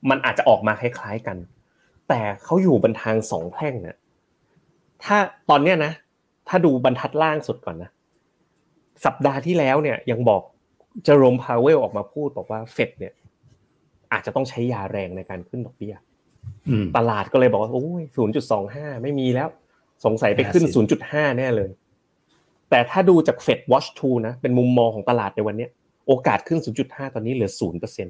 [0.09, 1.37] มันอาจจะออกมาคล้ายๆกัน
[2.09, 3.97] แต่เขาอยู่บนทางสองแพร่งเนี่ย
[5.03, 5.17] ถ้า
[5.49, 5.93] ตอนเนี้ยนะ
[6.49, 7.89] ถ้าดูบรรทัดล่างสุดก่อนนะ
[9.05, 10.41] สัปดาห์ที่แล้วเนี่ยยังบอก
[11.05, 13.13] เจอโรมพาวเวลออกมาพูดบอกว่าเฟดเนี่ย
[14.11, 15.95] อาจจะต้องใช้ยาแรงในการขึ้นดอกเบี้ย
[16.97, 19.49] ตลาดก็เลยบอกว่าโอ้ยศูนย์จุดสองห้าไม่มีแล้ว
[20.05, 21.69] สงสัยไปขึ้นศูนย์จุดห้าแน่เลย
[22.69, 25.67] แต่ถ้าดูจากเฟดวอชทูนะ เป็นมุมมองของตลาดในวันนี้
[26.07, 28.07] โอกาสขึ้น 0.5 ตอนนี้เหลือ0%เปอร์เซ็น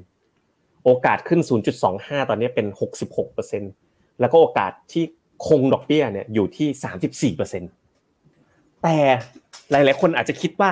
[0.84, 1.40] โอกาสขึ้น
[1.84, 2.66] 0.25 ตอนนี้เป็น
[3.00, 3.62] 66%เปอร์เซ็น
[4.20, 5.04] แล้วก็โอกาสที่
[5.48, 7.70] คงดอกเบี้ยเนี่ยอยู่ที่ 34%เปอร์เซ็นต์
[8.82, 8.96] แต่
[9.70, 10.70] หลาย ๆ คนอาจจะคิดว่า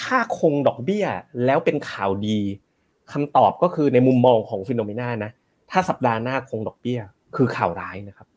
[0.00, 1.06] ถ้าคงดอกเบี้ย
[1.44, 2.38] แล้วเป็นข่าวดี
[3.12, 5.30] คำตอบก็คือในมุมมองของฟิโนเมนานะ
[5.70, 7.00] ถ้าสัปดาห์หน้าคงดอกเบี้ย
[7.36, 8.28] คือข่าวร้ายนะครับ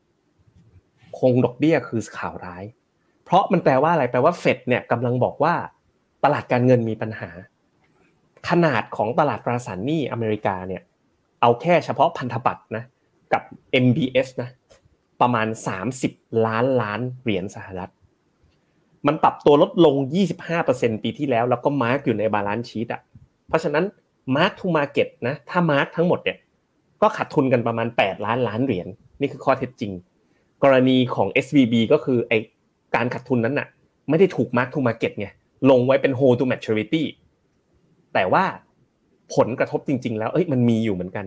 [1.19, 2.63] คงดอกเบี้ยคือข่าวร้าย
[3.23, 5.53] เพราะมันแปลว่าอะไรแปลว่าเฟดเนี่ยกำลังบอกว่า
[6.23, 7.29] ตลาดการเงินมีปัญหา
[8.49, 10.81] ขนาดของตลาดตราสารหนี้อเมริกาเนี่ย
[11.41, 12.83] เอาแค่เฉพาะพันธบัตรนะ
[13.33, 13.43] กับ
[13.85, 14.49] MBS นะ
[15.21, 15.47] ประมาณ
[15.95, 17.91] 30 ล้านล้านเหรียญสหรัฐ
[19.07, 19.95] มันปรับตัวลดลง
[20.49, 23.01] 25%ปีที่แล้ว แล้วก็ mark อยู่ใน balance sheet อะ
[23.47, 23.85] เพราะฉะนั้น
[24.35, 26.37] mark to market นะ ถ้า mark ทั้งหมดเนี่ย
[27.01, 28.87] ก็ขาดทุนกันประมาณ 8 ล้านล้านเหรียญ
[29.19, 29.91] นี่คือข้อเท็จจริง
[30.63, 32.33] กรณีของ SVB ก็คือไอ้
[32.95, 33.67] การขาดทุนนั้นน่ะ
[34.09, 35.27] ไม่ได้ถูก mark to market ไง
[35.69, 37.03] ลงไว้เป็น hold to maturity
[38.13, 38.43] แต่ว่า
[39.35, 41.25] ผลกระทบจริง ๆ แล้วเอ้ยมันมีอยู่เหมือนกัน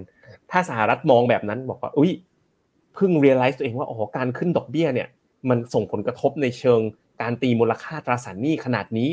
[0.51, 2.13] ถ้าสหรัฐมองแบบนั้นบอกว่าอุ้ย
[2.95, 5.09] เพิ่ง realize ตัวเองว่าอ๋อการขึ้นดอกเบี้ยเนี่ย
[5.49, 6.81] มันส่งผลกระทบในเชิง
[7.21, 9.11] การตีมูลค่าตราสารหนี้ขนาดนี้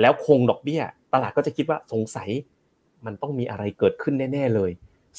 [0.00, 0.82] แล้วคงดอกเบี้ย
[1.14, 2.28] ตลาดก็จะคิดว่าสงสัย
[3.06, 4.70] มันต้องมีอะไรเกิดขึ้นแน่ๆเลย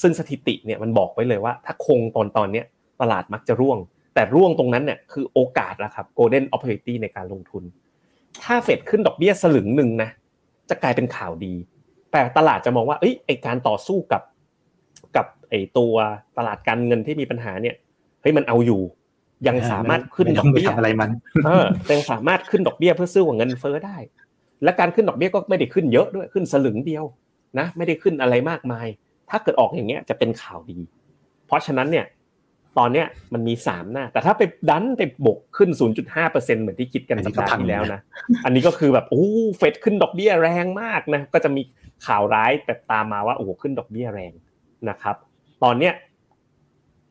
[0.02, 2.66] ซึ่งสถิติเนี่ยมันบอกไว้เลยว่า ถ้าคงตอนตอนเนี้ย
[3.00, 3.78] ตลาดมักจะร่วง
[4.14, 7.62] แต่ร่วงตรงนั้นเนี่ยคือโอกาสละครับ golden opportunity ในการลงทุน
[8.42, 10.10] ถ้าเฟดขึ้นดอกเบี้ยสลึงหนึ่งนะ
[10.70, 11.54] จะกลายเป็นข่าวดี
[12.12, 14.22] แต่ตลาดจะมองว่าเอ้ยไอการต่อสู้กับ
[15.16, 15.94] กับไอตัว
[16.38, 17.74] ตลาดการเงินที่มีปัญหาเนี่ย
[18.22, 18.82] เฮ้ยมันเอาอยู่
[19.48, 21.10] ยังสามารถขึ้นดอกเบี้ยไม่ต้งไปทำอะไรมัน
[21.46, 23.96] เออยังสามารถขึ้นดอกเบี้ยเพื่อซื้อกับเงินเฟ้อได้
[24.64, 27.04] และการขึ้นดอกเบี้ยก็ไม่ได้ขึ้นเยอะด้วยขึ้นสลึงเดียว
[27.58, 28.86] นะไม่ได้ขึ้นอะไรมากมาย
[29.30, 30.78] ถ้าเกิดออกอย่างเงี้ยจะเป็นข่าวดี
[31.46, 32.06] เพราะฉะนั้นเนี่ย
[32.78, 35.70] ตอนเนี้ยมันมีสามหน้า แต่ถ้าไปดันไปบกขึ้น
[36.12, 38.00] 0.5%เหมือนที่คิดกันอันนี้สัปก็ดาพัห์งที่แล้วนะนะ
[38.44, 39.24] อันนี้ก็คือแบบโอ้
[39.58, 41.62] เฟดขึ้นดอกเบี้ยแรงมากนะ ก็จะมี
[42.06, 44.32] ข่าวร้ายแต่ตามมาว่าโอ้โหขึ้นดอกเบี้ยแรง
[44.88, 45.16] นะครับ
[45.64, 45.92] ตอนเนี้ย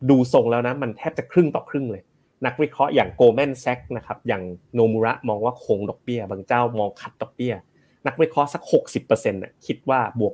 [0.10, 2.02] ดูทรงแล้วนะ มันแทบจะครึ่งต่อครึ่งเลย
[2.46, 7.54] นักวิเคราะห์อย่างโกลแมนแซกนะครับอย่างโนมูระมองว่าคงดอกเบี้ย บางเจ้ามองคัดดอกเบี้ย
[8.08, 8.62] นักวิเคราะห์สัก
[9.02, 10.34] 60%น่ะคิดว่าบวก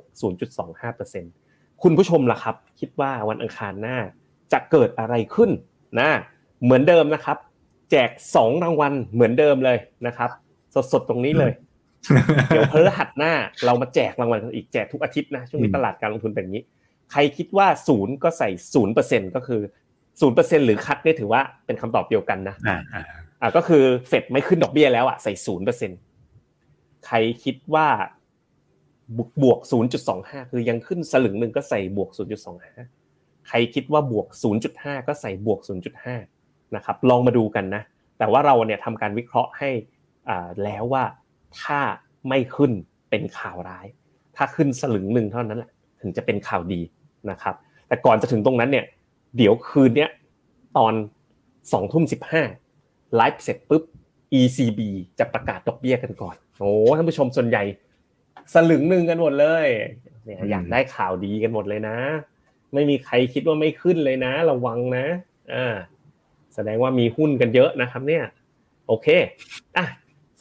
[0.72, 3.96] 0.25%คุณผู้ชมล่ะครับ คิดว่าวันอังคารหน้า
[4.52, 5.50] จะเกิดอะไรขึ้น
[5.98, 6.10] นะ
[6.62, 7.36] เหมือนเดิมนะครับ
[7.90, 10.30] แจก 2 รางวัลเหมือนเดิมเลยนะครับ
[10.92, 11.52] สดๆตรงนี้เลย
[12.48, 13.32] เดี๋ยวพฤหัสหน้า
[13.64, 16.64] เรามาแจกรางวัลกันอีกแจกทุกอาทิตย์นะช่วงนี้ตลาดการลงทุนเป็นอย่างนี้
[17.12, 19.60] ใครคิดว่าศูนย์ก็ใส่ศูนย์เปอร์เซ็นก็คือ
[20.20, 23.04] ศูนย์เปอร์เซ็นหรือคัดเนี่ยถือว่าเป็นคำตอบเดียวกันนะอ่าอ่า
[23.40, 25.90] อ่าก็คือเฟดไม่ขึ้นดอกเบี้ยแล้วอะใส่ศูนย์เปอร์เซ็น
[27.06, 27.86] ใครคิดว่า
[29.16, 32.74] บวกบวกศูนย์จุดสองห้าคือยังขึ้นสลึงหนึ่งก็ใส่บวกศูนย์จุดสองห้า
[33.48, 36.16] ใครคิดว่าบวกศูนย์จุดห้าก็ใส่บวกศูนย์จุดห้า
[36.76, 37.82] นะครับ ลองมาดูกันนะ
[38.18, 39.70] แต่ว่าเราเนี่ยทำการวิเคราะห์ให้
[40.28, 41.04] อ่าแล้วว่า
[41.62, 41.80] ถ้า
[42.28, 42.72] ไม่ขึ้น
[43.10, 43.86] เป็นข่าวร้าย
[44.36, 46.80] ถ้าขึ้นสลึงหนึ่งเท่านั้นแหละถึงจะเป็นข่าวดี
[47.30, 47.54] นะครับ
[47.88, 48.84] แต่ก่อนจะถึงตรงนั้นเนี่ย
[49.36, 50.10] เดี๋ยวคืนเนี้ย
[50.76, 50.94] ตอน
[51.72, 52.42] สองทุ่มสิบห้า
[53.16, 53.82] ไลฟ์เสร็จปุ๊บ
[54.40, 54.80] ECB
[55.18, 57.62] จะประกาศดอกเบี้ยกันก่อนโอ้ท่านผู้ชมส่วนใหญ่
[58.54, 59.68] สลึงหนึ่งกันหมดเลย
[60.24, 61.96] เนี่ยอยากได้ข่าวดีกันหมดเลยนะ
[62.74, 65.06] ไม่มีใครคิดว่าไม่ขึ้นเลยนะ ระวังนะ
[65.54, 65.74] อ่า
[66.54, 68.24] แสดงว่ามีหุ้นกันเยอะนะครับ เนี่ย
[68.86, 69.08] โอเค
[69.76, 69.86] อะ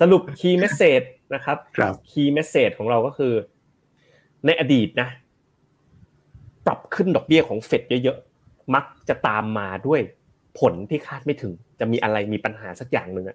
[0.02, 3.34] สรุป key message นะครับครับ key message ของเราก็คือ
[4.46, 5.10] ในอดีตนะ
[6.66, 8.37] ปรับขึ้นดอกเบี้ยของเฟดเยอะๆ
[8.76, 10.02] มักจะตามมาด้วย
[10.60, 13.26] ผลที่คาดไม่ถึง จะมีอะไรมีปัญหาสักอย่างหนึ่ง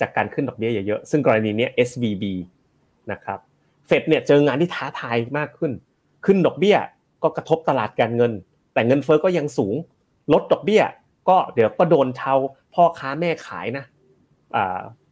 [0.00, 2.24] จากการขึ้นดอกเบี้ยเยอะๆซึ่งกรณีนี้ SVB
[3.12, 3.38] นะครับ
[3.86, 5.72] เฟดเนี่ยเจองานที่ท้าทายมากขึ้น
[6.26, 6.76] ขึ้นดอกเบี้ย
[7.22, 8.32] ก็กระทบตลาดการเงิน
[8.74, 9.74] แต่เงินเฟ้อก็ยังสูง
[10.32, 10.82] ลดดอกเบี้ย
[11.28, 12.34] ก็เดี๋ยวก็โดนเหล่า
[12.74, 13.84] พ่อค้าแม่ขายนะ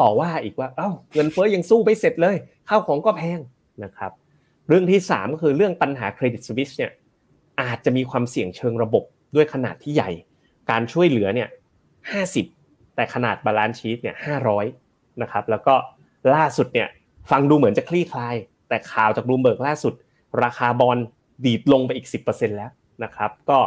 [0.00, 2.36] ต่อว่าอีกว่าเอ้าเงินเฟ้อยังสู้ไม่เสร็จเลย
[2.68, 3.40] ข้าวของก็แพง
[3.84, 4.12] นะครับ
[4.68, 6.92] เรื่องที่3ก็คือเรื่องปัญหา Credit Suisse เนี่ย
[7.60, 9.04] อาจจะมีความเสี่ยงเชิงระบบ
[9.34, 10.10] ด้วยขนาดที่ใหญ่
[10.70, 11.48] การช่วยเหลือเนี่ย
[12.22, 14.16] 50แต่ขนาด balance sheet เนี่ย
[14.68, 15.74] 500นะครับแล้วก็
[16.34, 16.88] ล่าสุดเนี่ย
[17.30, 18.36] ฟังดูเหมือนจะคลี่คลาย
[18.68, 19.94] แต่ข่าวจากบลูมเบิร์กล่าสุด
[20.42, 20.98] ราคาบอล
[21.44, 22.70] ดีดลงไปอีก 10%แล้ว
[23.04, 23.58] นะครับก็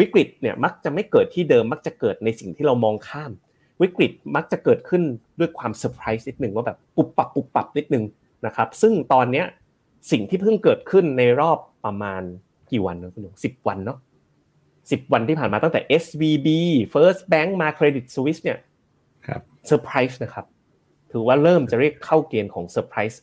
[0.00, 3.32] วิกฤตเนี่ยมักจะไม่เกิดที่เดิมมักจะเกิดในสิ่งที่เรามองข้าม
[3.82, 5.02] วิกฤตมักจะเกิดขึ้น
[5.38, 8.04] ด้วยความเซอร์ไพรส์นิดหนึ่งว่าแบบปุบปับปุบปับนิดหนึ่ง
[8.46, 9.46] นะครับซึ่งตอนเนี้ย
[10.10, 12.22] สิ่งที่เพิ่งเกิดขึ้นในรอบประมาณ
[12.70, 13.98] กี่วันนะคุณหนุ่มสิบวันเนาะ
[14.90, 16.48] สิบวันที่ผ่านมาตั้งแต่ SVB
[16.94, 18.58] First Bank มา Credit Suisse เนี่ย
[19.26, 20.46] ครับเซอร์ไพรส์นะครับ
[21.12, 23.20] ถือว่าเริ่มจะเรียกเข้าเกณฑ์ของเซอร์ไพรส์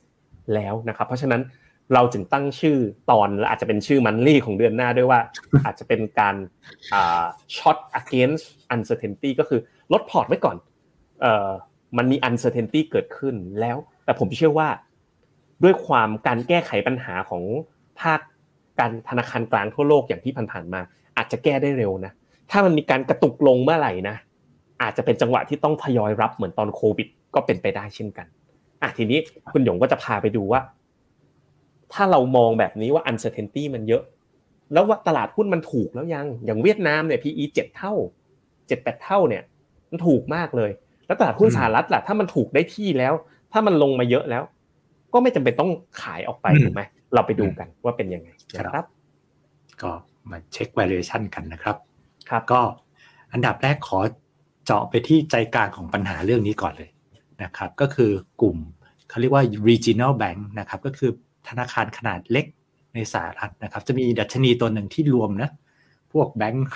[0.54, 1.42] แล้วนะครับ เพราะฉะนั้น
[1.94, 2.78] เราจึงตั้งชื่อ
[3.12, 5.20] ตอนและอาจจะเป็นชื่อ monthly ของเดือนหน้าด้วยว่า
[5.66, 6.36] อาจจะเป็นการ
[7.58, 8.46] ช็อต against
[8.76, 9.60] uncertainty ก็คือ
[9.94, 10.58] ลดพอร์ตไว้ก่อน
[11.22, 11.50] เอ่อ
[11.98, 14.70] มันมี uncertainty เกิดขึ้นแล้ว แต่ผมเชื่อว่า
[15.64, 17.44] ด้วยความการแก้ไขปัญหาของ
[18.02, 18.20] ภาค
[18.80, 20.82] การธนาคารกลางทั่วโลกอย่างที่ผ่านๆมา
[21.18, 22.12] อาจจะแก้ได้เร็วนะ
[22.52, 24.16] ถ้ามันมีการกระตุกลงเมื่อไหร่นะ
[24.82, 28.28] อาจจะเป็นจังหวะที่ต้องทยอยรับเหมือนตอนโควิด ก็เป็นไปได้เช่นกัน
[28.82, 29.20] อะทีนี้
[29.54, 30.62] คุณหยงก็จะพาไปดูว่า
[31.94, 34.04] ถ้าเรามองแบบนี้ว่า uncertainty มันเยอะ
[34.74, 37.94] แล้วว่าตลาดหุ้นมันถูกแล้วยัง อย่างเวียดนามเนี่ย PE เจ็ดเท่า
[38.68, 39.44] เจ็ดแปดเท่าเนี่ย
[39.90, 40.72] มันถูกมากเลย
[41.08, 43.14] แล้วตลาดหุ้นสหรัฐล่ะ ถ้ามันถูกได้ที่แล้ว
[43.54, 44.44] ถ้ามันลงมาเยอะแล้ว
[45.14, 45.72] ก็ไม่จำเป็นต้อง
[46.02, 46.82] ขายออกไปถูกไหม
[47.14, 48.86] เราไปดูกันว่าเป็นยังไงนะครับ
[49.82, 49.92] ก็
[50.30, 51.78] มาเช็ค valuation กันนะครับ
[52.30, 52.62] ครับก็
[53.34, 54.00] อันดับแรกขอ
[54.66, 56.90] เจาะไปที่ใจกลางของปัญหาเรื่องนี้ก่อนเลย
[57.44, 58.58] นะครับ ก็คือกลุ่ม
[59.10, 61.12] เขาเรียกว่า regional bank นะครับ ก็คือ
[61.50, 62.46] ธนาคารขนาดเล็ก
[62.94, 65.50] ในสหรัฐนะครับ จะมีดัชนีตัวหนึ่งที่รวมนะ
[66.14, 66.68] พวกแบงค์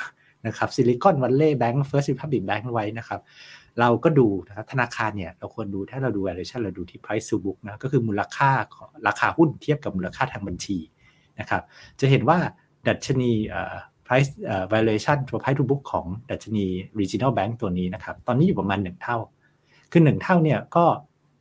[0.48, 3.22] นะครับซิลิคอนวัลเลย์แบงค์เฟิร์ส r ิพับ c ิ Bank ไว้นะครับ
[3.80, 10.78] เราก็ดูนะครับธนาคารเนี่ย เราควรดูถ้าเราดู valuation เราดูที่ price to book นะ ก็คือมูลค่าของราคาหุ้นเทียบกับมูลค่าทางบัญชี
[11.40, 11.64] นะครับ
[12.00, 12.40] จะเห็นว่า
[12.88, 13.32] ดัชนี
[14.08, 14.32] price
[14.74, 16.66] valuation ตัว price to book ของดัชนี
[17.00, 19.18] regional bank ตัวนี้นะครับ ตอนนี้อยู่ประมาณ 1 เท่า
[19.92, 20.86] คือ 1 เท่าเนี่ยก็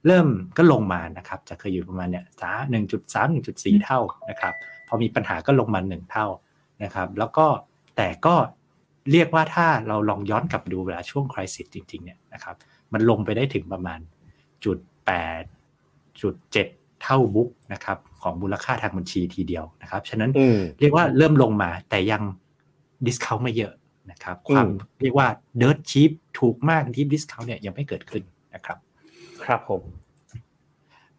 [0.06, 4.54] เริ่มก็ลงมานะครับ จะเคยอยู่ประมาณเนี่ยสาหนึ่งจุดสามหนึ่งจุดสี่เท่านะครับ
[4.88, 6.26] พอมีปัญหาก็ลงมา1เท่า
[6.82, 7.46] นะครับ แล้วก็
[7.96, 8.34] แต่ก็
[9.12, 12.56] เรียกว่าถ้าเราลองย้อนกลับดูเวลาช่วง crisis จริงๆเนี่ยนะครับ
[12.92, 14.00] มันลงไปได้ถึงประมาณ
[14.64, 15.42] จุดแปด
[16.22, 16.68] จุดเจ็ด
[17.02, 20.30] เท่า book นะครับ ของมูลค่าทางบัญชีทีเดียวนะครับ ฉะนั้น
[20.80, 22.22] เรียกว่าเริ่มลงมาแต่ยัง
[23.06, 23.72] discount ไม่เยอะ
[24.10, 24.66] นะครับ ความ
[25.02, 28.22] เรียกว่าเดิร์ h ชีพถูกมากที่ดิสคาวเนี่ยยังไม่เกิดขึ้น
[28.54, 28.78] นะครับ
[29.44, 29.82] ครับผม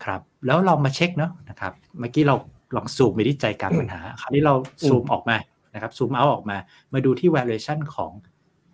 [0.04, 2.36] ครับ แล้วเรามาเช็คเนาะนะครับ เมื่อกี้เรา
[2.76, 4.54] ลองซูมไปที่ใจกลางปัญหา คราวนี้เรา
[4.88, 5.38] ซูมออกมา
[5.74, 6.58] นะครับซูมเอาออกมา
[6.94, 8.12] มาดูที่ valuation ของ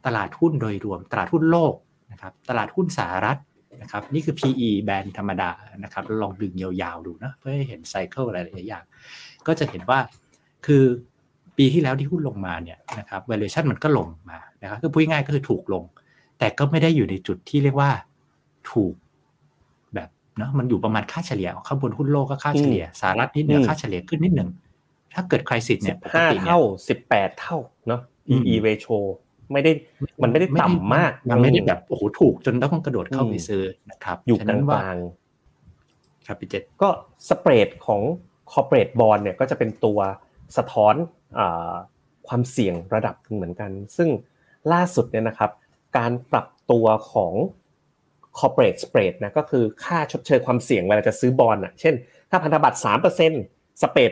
[0.05, 1.73] ตลาดหุ้นโดยรวม ตลาดหุ้นโลก
[2.11, 3.37] นะครับ ตลาดหุ้นสหรัฐ
[3.83, 5.51] นะครับ นี่คือ PE แบนธรรมดา
[5.83, 8.83] นะครับลองดึงยาวๆดูนะ เพื่อให้เห็นไซเคิลอะไรหลายอย่าง
[9.47, 9.99] ก็จะเห็นว่า
[10.65, 10.83] คือ
[11.57, 15.83] ปีที่แล้วที่หุ้นลงมาเนี่ยนะครับ valuation มันก็ลงมานะครับคือพูดง่ายก็คือถูกลง
[16.39, 17.91] แต่ก็ไม่ได้อยู่ในจุดที่เรียกว่า
[18.71, 18.93] ถูก
[19.93, 24.49] แบบเนาะมันอยู่ประมาณค่าเฉลี่ยข้างบนหุ้นโลกก็ค่าเฉลี่ยสหรัฐนิดเดียวค่าเฉลี่ยขึ้นนิดหนึ่ง
[25.13, 28.97] ถ้าเกิดคริสิสเนี่ยปกติเท่าสิบแปดเท่าเนาะ PE ratio
[29.53, 29.71] ไม่ได้
[30.23, 34.97] มันไม่ได้ต่ำมาก มันไม่ได้แบบโอ้โหถูกจนต้องกระโดดเข้าไปซื้อนะครับ อยู่กลาง
[36.27, 36.89] ครับพี่เจษก็
[37.29, 38.01] สเปรดของ
[38.51, 39.99] corporate bond เนี่ยก็จะเป็นตัว
[40.57, 40.95] สะท้อน
[42.27, 44.09] ความเสี่ยงระดับหนึ่งเหมือนกัน ซึ่ง
[44.73, 45.51] ล่าสุดเนี่ยนะครับ
[45.97, 47.33] การปรับตัวของ
[48.39, 51.93] corporate spread นะก็คือค่าชดเชยความเสี่ยงเวลาจะซื้อบอลอะเช่น
[52.29, 54.11] ถ้าพันธบัตร3%สเปรด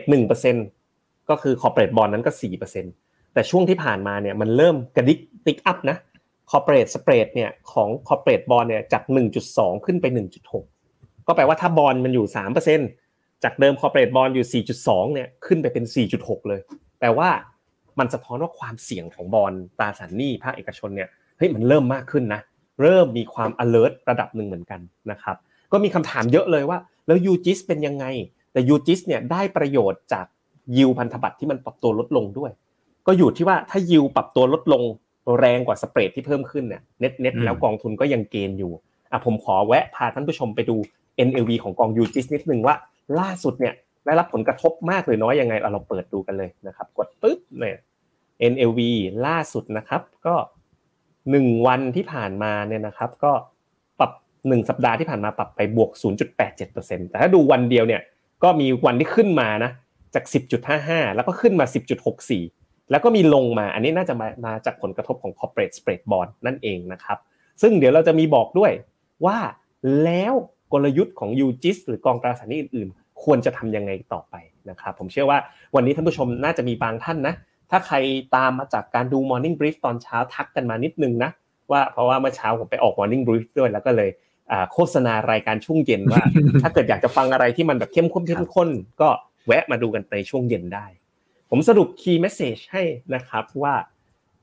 [0.64, 2.32] 1%ก็คือ corporate bond นั้นก็
[2.82, 5.98] 4%แต่ช่วงที่ผ่านมาเนี่ยมันเริ่มกระดิก ติ๊กอัพนะ
[6.50, 9.02] corporate spread เนี่ยของ corporate bond เนี่ยจาก
[9.44, 10.06] 1.2 ขึ้นไป
[10.66, 12.26] 1.6 ก็แปลว่าถ้าบอลมันอยู่
[12.84, 15.84] 3%จากเดิม corporate bond อยู่ 4.2 เนี่ยขึ้นไปเป็น
[16.16, 16.60] 4.6 เลย
[17.00, 17.28] แปลว่า
[17.98, 22.40] มันสะท้อนว่าความเสี่ยงของบอลตราสารหนี้ภาคเอกชนเนี่ยเฮ้ยมันเริ่มมากขึ้นนะ
[22.80, 25.36] เริ่มมีความ alert ระดับหนึ่งเหมือนกันนะครับ
[25.72, 28.04] ก็มีคำถามเยอะเลยว่า แล้วยูจิสเป็นยังไง
[28.52, 30.26] แต่ยูจิสเนี่ยได้ประโยชน์จาก
[30.76, 32.50] ยิวพันธบัตรที่มันปรับตัวลดลงด้วย
[33.06, 34.82] ก็อยู่ที่ว่าถ้ายิวปรับตัวลดลง
[35.40, 38.72] แรงกว่าสเปรดที่เพิ่มขึ้นเนี่ยเน็ตเน็ตแล้วกองทุนก็ยังเกณฑ์อยู่
[39.10, 40.76] อะผมขอแวะพาท่านผู้ชมไปดู
[41.28, 42.74] NLV ของกองยูจิสนิดนึงว่า
[43.20, 47.78] ล่าสุดเนี่ยได้รับผลกระทบมากหรือน้อยยังไงเราเปิดดูกันเลยนะครับ กดปึ๊บเนี่ย
[48.52, 48.80] NLV
[49.26, 50.34] ล่าสุดนะครับก็
[51.30, 53.32] หนึ่งวันที่ผ่านมาเนี่ยนะครับ ก็
[53.98, 54.10] ปรับ
[54.48, 55.90] หนึ่งสัปดาห์ที่ผ่านมาปรับไปบวก
[56.50, 58.00] 0.87%แต่ถ้าดูวันเดียวเนี่ย
[58.42, 59.70] ก็มีวันที่ขึ้นมานะ
[60.14, 60.24] จาก
[60.70, 61.66] 10.55 แล้วก็ขึ้นมา
[62.30, 67.18] 10.64 แล้วก็มีลงมา อันนี้น่าจะมามาจากผลกระทบของ corporate spread bond นั่นเองนะครับ
[67.62, 68.72] ซึ่งเดี๋ยวเราจะมีบอกด้วย
[69.26, 69.38] ว่า
[70.04, 70.34] แล้ว
[70.72, 74.34] กลยุทธ์ของ UGIS หรือกองตราสารหนี้อื่นๆ ควรจะทำยังไงต่อไป
[74.70, 75.38] นะครับ ผมเชื่อว่า
[75.74, 77.34] วันนี้ท่านผู้ชมน่าจะมีบางท่านนะ
[77.70, 77.96] ถ้าใคร
[78.36, 81.30] ตามมาจากการดู Morning Brief ตอนเช้าทักกันมานิดนึงนะ
[81.70, 84.10] ว่าเพราะว่าเมื่อเช้าผมไปออก Morning Brief ด้วยแล้วก็เลย
[84.72, 86.22] โฆษณารายการช่วงเย็นว่า
[86.62, 88.68] ถ้าเกิดอยากจะฟังอะไรที่มันแบบเข้มข้นเข้มข้น
[89.00, 89.08] ก็
[89.46, 90.86] แวะมาดูกันในช่วงเย็นได้
[91.54, 92.82] ผมสรุป Key Message ให้
[93.14, 93.74] นะครับว่า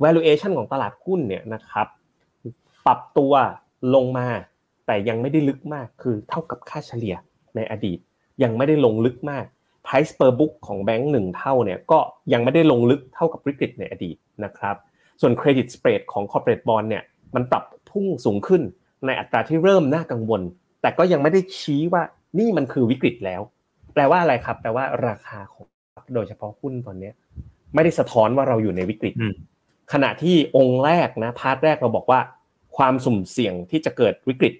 [0.03, 1.87] valuation ของตลาดหุ้นเนี่ยนะครับ
[2.85, 3.33] ปรับตัว
[3.95, 4.27] ลงมา
[4.85, 7.15] แต่ยังไม่ได้ลึกมากคือเท่ากับค่าเฉลี่ย
[7.55, 7.99] ในอดีต
[8.43, 9.45] ยังไม่ได้ลงลึกมาก
[9.85, 11.99] price per book ของแบงก์หนึ่งเท่าเนี่ยก็
[12.33, 14.75] ยังไม่ได้ลงลึกเท่ากับวิกฤตในอดีตนะครับ
[15.21, 17.03] ส่วน credit spread ของ corporate bond เนี่ย
[17.35, 18.61] มันปรับพุ่งสูงขึ้น
[19.05, 20.41] ในอัตราที่เริ่มน่ากังวล
[20.81, 22.03] แต่ก็ยังไม่ได้ชี้ว่า
[22.39, 23.41] นี่มันคือวิกฤตแล้ว
[23.93, 25.65] แปลว่าอะไรครับ แปลว่าราคาของ
[26.13, 27.11] โดยเฉพาะหุ้นตอนนี้
[27.73, 29.13] ไม่ได้สะท้อนว่าเราอยู่ในวิกฤต
[29.93, 32.19] ขณะที่องค์แรกนะพาร์ทแรกเราบอกว่า
[32.77, 34.53] ความสุ่มเสี่ยงที่จะเกิดวิกฤต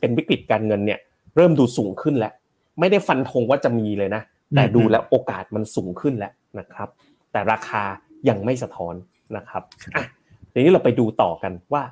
[0.00, 1.00] เป็นวิกฤตการเงินเนี่ย
[1.36, 2.32] เริ่มดูสูงขึ้นแล้ว
[2.80, 4.22] ไม่ได้ฟันธงว่าจะมีเลยนะ
[4.54, 6.88] แต่ดูแล้วโอกาสมันสูงขึ้นแล้วนะครับ
[7.32, 7.82] แต่ราคา
[8.28, 8.94] ยังไม่สะท้อน
[9.36, 9.62] นะครับ
[9.96, 10.04] อะ
[10.52, 11.82] ทีนี้เราไปดูต่อกันว่า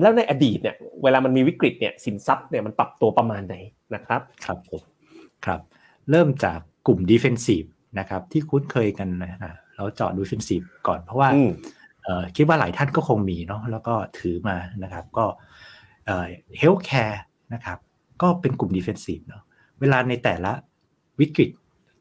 [0.00, 3.56] แล้วในอดีตเนี่ย เวลามันมีวิกฤตเนี่ยสินทรัพย์เนี่ยมันปรับตัวประมาณไหน
[3.94, 4.82] นะครับ ครับผม
[5.44, 5.60] ครับ
[6.10, 7.68] เริ่มจาก กลุ่ม defensive
[7.98, 11.28] นะครับที่คุ้นเคยกันนะเราเจาะ defensive ก่อนเพราะว่า
[12.36, 15.24] คิดว่าหลายท่านก็คงมีเนาะแล้วก็ถือมานะครับก็
[16.60, 17.18] healthcare
[17.54, 17.78] นะครับ
[18.22, 19.42] ก็เป็นกลุ่ม defensive เนาะ
[19.80, 20.52] เวลาในแต่ละ
[21.20, 21.50] วิกฤต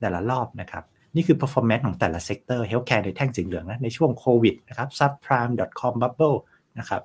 [0.02, 0.84] แต่ละรอบนะครับ
[1.16, 6.38] นี่คือ performance ของแต่ละเซกเตอร์ healthcare ในแท่งสีเหลืองนะในช่วงโควิดนะครับ subprime com bubble
[6.80, 7.02] นะครับ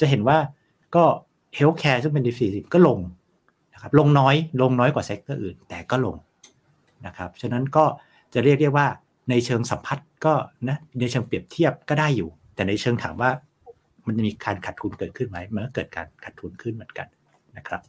[0.00, 0.38] จะเห็นว่า
[0.96, 1.04] ก็
[1.58, 2.98] healthcare ซึ่งเป็น defensive ก็ลง
[3.74, 6.16] นะครับลงน้อยลงน้อยกว่า sector อื่น แต่ก็ลง
[7.06, 7.84] นะครับฉะนั้นก็
[8.34, 8.86] จะเรียกได้ว่า
[9.30, 10.34] ในเชิงสัมพัทธ์ก็
[10.68, 13.30] นะในเชิงเปรียบเทียบก็ได้อยู่ แต่ในเชิงถามว่า
[14.06, 17.08] มันจะมีการขาดทุนเกิดขึ้นไหมมันก็เกิดการขาดทุนขึ้นเหมือนกัน
[17.56, 17.80] นะครับ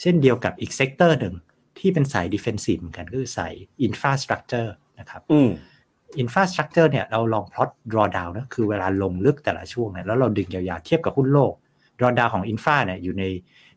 [0.00, 1.34] เช่นเดียวกับอีก sector หนึ่ง
[1.78, 3.52] ที่เป็นสาย defensive เหมือนกันก็คือสาย
[3.86, 5.50] infrastructure นะครับอืม
[6.22, 11.52] infrastructure เนี่ยเราลอง plot drawdown นะคือเวลาลงลึกแต่ละช่วงเนี่ยแล้วเราดึงยาวๆเทียบกับหุ้นโลก
[11.98, 13.24] drawdown ของ infra เนี่ยอยู่ใน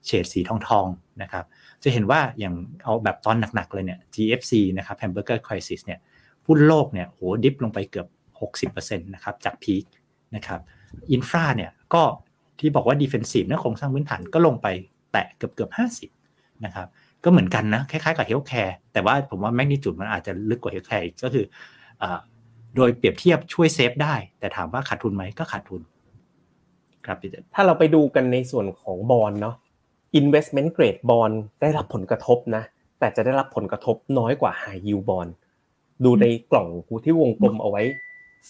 [0.06, 1.46] เฉดสีทองทองๆนะครับ
[1.86, 6.00] จะเห็นว่าอย่างเอาแบบตอนหนักๆเลยเนี่ย GFC นะครับ Hamburger Crisis เนี่ย
[6.48, 8.08] หุ้นโลกเนี่ยโหดิฟลงไปเกือบ
[8.72, 9.84] 60%นะครับจากพีค
[10.36, 10.60] นะครับ
[11.12, 12.04] อินฟราเนี่ยก็
[12.60, 14.68] ที่บอกว่า defensive นะโครงสร้างพื้นฐานก็ลงไป
[15.12, 15.72] แตะเกือบเกือบ
[16.18, 16.88] 50นะครับ
[17.24, 21.46] ก็เหมือนกันนะคล้ายๆกับ healthcare แต่ว่าผมว่า magnitude มันอาจจะลึกกว่า healthcare อีกก็คือ
[22.02, 22.04] อ
[22.76, 25.82] โดยเปรียบเทียบช่วยเซฟได้ แต่ถามว่าขาดทุนไหมก็ขาดทุน
[27.06, 29.56] ครับพี่เจถ้าเราไปดูกันในส่วนของบอลเนาะ
[30.22, 32.64] investment grade บอลได้รับผลกระทบนะ
[33.00, 35.28] แต่จะได้รับผลกระทบน้อยกว่า high yield บอล
[36.04, 36.68] ดูในกล่อง
[37.06, 37.84] ที่วงกลมเอาไว้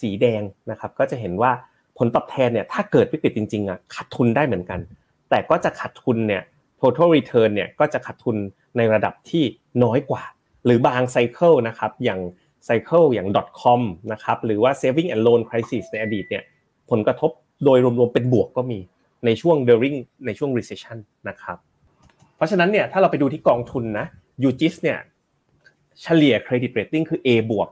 [0.00, 1.52] สีแดงนะครับ ก็จะเห็นว่า
[1.98, 4.80] ผลตอบแทนเนี่ยถ้าเกิดวิกฤตจริงๆอะขาดทุนได้เหมือนกัน
[5.30, 6.42] แต่ก็จะขาดทุนเนี่ย
[6.80, 8.36] total return เนี่ยก็จะขาดทุน
[8.76, 9.44] ในระดับที่
[9.84, 10.22] น้อยกว่า
[10.64, 12.20] หรือบางไซเคิลนะครับอย่าง
[12.64, 13.28] ไซเคิลอย่าง
[13.60, 13.80] .com
[14.12, 16.44] นะครับหรือว่า saving and loan crisis ในอดีตเนี่ย
[16.90, 17.30] ผลกระทบ
[17.64, 18.78] โดยรวมๆเป็นบวกก็มี
[19.26, 21.58] ในช่วง during ในช่วง recession นะครับ
[22.36, 24.06] เพราะฉะนั้นเนี่ยถ้าเราไปดูที่กองทุนนะ
[24.48, 24.98] UGIS เนี่ย
[26.02, 27.68] เฉลี่ย credit rating คือ A บวก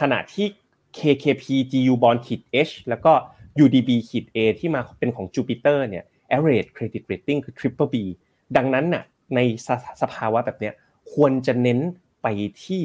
[0.00, 0.46] ขณะที่
[0.98, 3.12] KKP GU bond ขีด H แล้วก็
[3.64, 6.04] UDB ขีด A ที่มาเป็นของ Jupiter เนี่ย
[6.36, 7.96] average credit rating คือ triple B
[8.56, 9.68] ดังนั้นน่ะในส
[10.02, 10.74] สภาวะแบบเนี้ย
[11.14, 11.80] ควรจะเน้น
[12.22, 12.26] ไป
[12.64, 12.82] ที่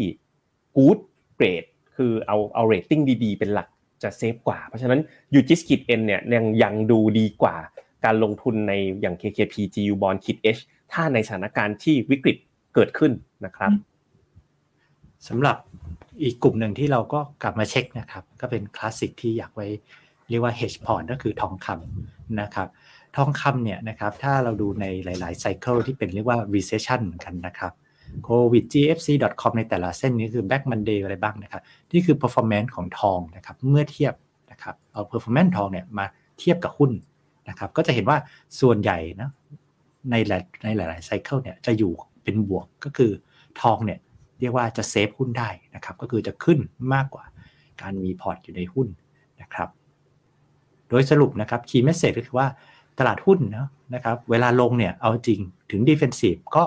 [0.77, 0.99] good
[1.37, 3.67] grade คือเอาเอา rating ดีๆ เป็นหลัก
[4.03, 4.99] จะเซฟกว่า เพราะฉะนั้น
[5.39, 7.55] UGIS ขีด N เนี่ยยังยังดูดีกว่า
[8.05, 10.61] การลงทุนในอย่าง KKP GU bond ขีด H
[10.93, 12.37] ถ้าในสถานการณ์ที่วิกฤต
[12.73, 13.11] เกิดขึ้น
[13.45, 13.71] นะครับ
[15.27, 15.57] สำหรับ
[16.23, 19.67] อีกกลุ่มหนึ่งที่เราก็กลับมาเช็คนะครับ ก็เป็นคลาสสิกที่อยากไว้
[20.29, 22.67] เรียกว่า hedge port ก็คือทองคำนะครับ
[23.17, 27.73] ทองคำเนี่ยนะครับถ้าเราดูในหลายๆไซเคิลที่เป็นเรียกว่า recession เหมือนกันนะครับ
[28.27, 31.61] covid gfc.com ในแต่ละเส้นนี้คือ back monday อะไรบ้างนะครับ
[31.93, 34.13] นี่คือ performance ของทองนะครับเมื่อเทียบ
[34.51, 36.05] นะครับเอา performance ทองเนี่ยมา
[36.39, 36.91] เทียบกับหุ้น
[37.49, 38.17] นะครับก็จะเห็นว่า
[38.61, 39.29] ส่วนใหญ่นะ
[40.11, 41.91] ในหลายในหลายๆไซเคิลเนี่ยจะอยู่
[42.23, 43.11] เป็นบวกก็คือ
[43.61, 43.99] ทองเนี่ย
[44.39, 46.59] เรียกว่าจะเซฟหุ้นได้นะครับก็คือจะขึ้น
[46.93, 47.25] มากกว่า
[47.81, 48.87] การมีพอร์ตอยู่ในหุ้น
[49.41, 49.69] นะครับ
[50.89, 52.47] โดยสรุปนะครับ key message ก็คือว่า
[52.99, 55.39] ตลาดหุ้นนะนะครับเวลาลงเนี่ยเอาจริง
[55.71, 56.63] ถึง defensive ก็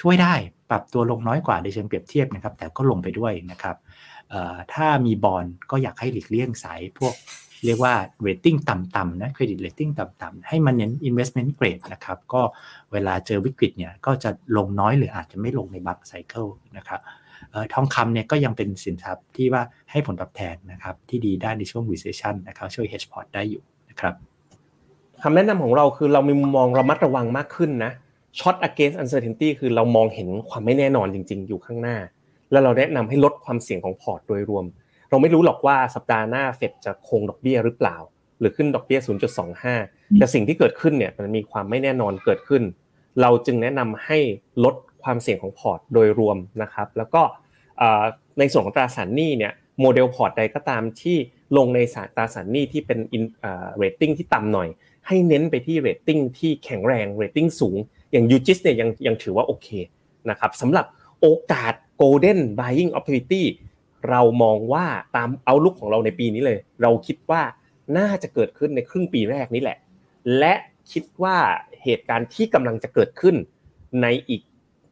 [0.00, 0.34] ช่วยได้
[0.70, 3.76] ปรับตัวลงน้อยกว่าในเชิงเปรียบเทียบนะครับแต่ก็ลงไปด้วยนะครับ
[4.74, 7.14] ถ้ามีบอลก็อยากให้หลีกเลี่ยงสายพวก
[7.64, 7.94] เรียกว่า
[8.26, 12.42] rating ต่ำๆนะ credit rating ต่ำๆให้มันเน้น investment grade นะครับก็
[12.92, 17.00] เวลาเจอวิกฤตเนี่ยก็จะลงน้อยหรืออาจจะไม่ลงในบาง cycle นะครับ
[17.74, 24.14] ทองคำเนี่ยก็ยังเป็นสินทรัพย์ที่ว่าให้ผลตอบแทนนะครับที่ดีได้ในช่วง recession นะครับช่วย hedge พอร์ต ได้อยู่นะครับ
[25.22, 27.92] คำแนะนำของเราคือเรามีมุมมองระมัดระวังมากขึ้นนะ
[28.38, 31.96] short against uncertainty คือเรามองเห็นความไม่แน่นอนจริง ๆ อยู่ข้างหน้า
[32.50, 34.64] แล้วเราแนะนำให้ลดความเสี่ยงของพอร์ตโดยรวม
[35.10, 37.96] เราไม่รู้หรอกว่าสัปดาห์หน้าเฟดจะคงดอกเบี้ยหรือเปล่า
[38.40, 39.00] หรือขึ้นดอกเบี้ย
[39.78, 42.62] 0.25 แต่สิ่งที่เกิดขึ้นเนี่ยมันมีความไม่แน่นอนเกิดขึ้น
[43.20, 44.18] เราจึงแนะนำให้
[44.64, 47.22] ลดความเสี่ยงของพอร์ตโดยรวมนะครับ แล้วก็
[48.38, 51.16] ในส่วนของตราสารหนี้เนี่ยโมเดลพอร์ตใดก็ตามที่
[51.56, 51.78] ลงใน
[52.16, 52.98] ตราสารหนี้ที่เป็น
[53.76, 54.68] เรตติ้งที่ต่ำหน่อย
[55.06, 57.76] ให้เน้นไปที่เรตติ้งที่แข็งแรงเรตติ้งสูง
[58.12, 59.68] อย่าง UGIS เนี่ยยังยังถือว่าโอเค
[60.30, 60.86] นะครับสำหรับ
[61.20, 63.42] โอกาส golden buying opportunity
[64.10, 67.42] เรามองว่าตามเอาลุกของเราในปีนี้เลย เราคิดว่า
[67.98, 69.78] น่าจะเกิดขึ้นในครึ่งปีแรกนี้แหละ
[70.38, 70.54] และ
[70.92, 71.36] คิดว่า
[71.82, 73.36] เหตุการณ์ที่กำลังจะเกิดขึ้น
[74.02, 74.42] ในอีก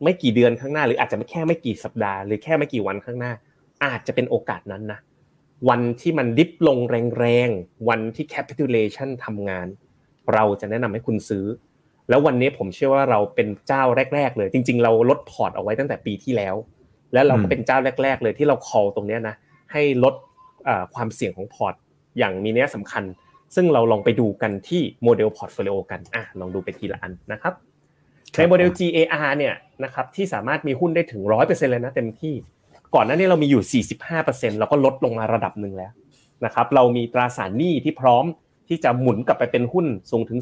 [0.02, 3.32] ไม่กี่เดือนข้างหน้า หรืออาจจะไม่แค่ไม่กี่สัปดาห์หรือแค่ไม่กี่วันข้างหน้า
[3.84, 4.98] อาจจะเป็นโอกาสนั้นนะ
[5.68, 6.78] วันที่มันดิฟลง
[7.18, 9.66] แรงๆ วันที่ capitulation ทำงาน
[10.34, 11.46] เราจะแนะนำให้คุณซื้อ
[12.08, 13.82] แล้ววันนี้ผมเชื่อว่าเราเป็นเจ้า
[14.14, 16.54] แรก ๆ เลย จริง ๆ เราลดพอร์ตเอาไว้ตั้งแต่ปีที่แล้ว
[17.16, 19.34] แล้วเราก็เป็นเจ้าแรก ๆ เลยที่เรา call ตรงนี้นะ
[19.72, 20.14] ให้ลด
[20.94, 21.74] ความเสี่ยงของพอร์ต
[22.18, 23.04] อย่างมีนัยสำคัญ
[23.54, 27.54] ซึ่งเราลองไปดูกันที่ model portfolio กันอะลองดูไปทีละอันนะครับ
[28.38, 29.54] ในโมเดล GAR เนี่ย
[29.84, 32.34] นะครับที่สามารถมีหุ้นได้ถึง 100%เลยนะเต็มที่
[32.94, 33.84] ก่อนหน้านี้เรามีอยู่
[34.20, 35.92] 45%เราก็ลดลงมาระดับหนึ่งแล้ว
[36.44, 38.24] นะครับเรามีตราสารหนี้ที่พร้อม
[38.68, 40.40] ที่จะหมุนกลับไปเป็นหุ้นสูงถึง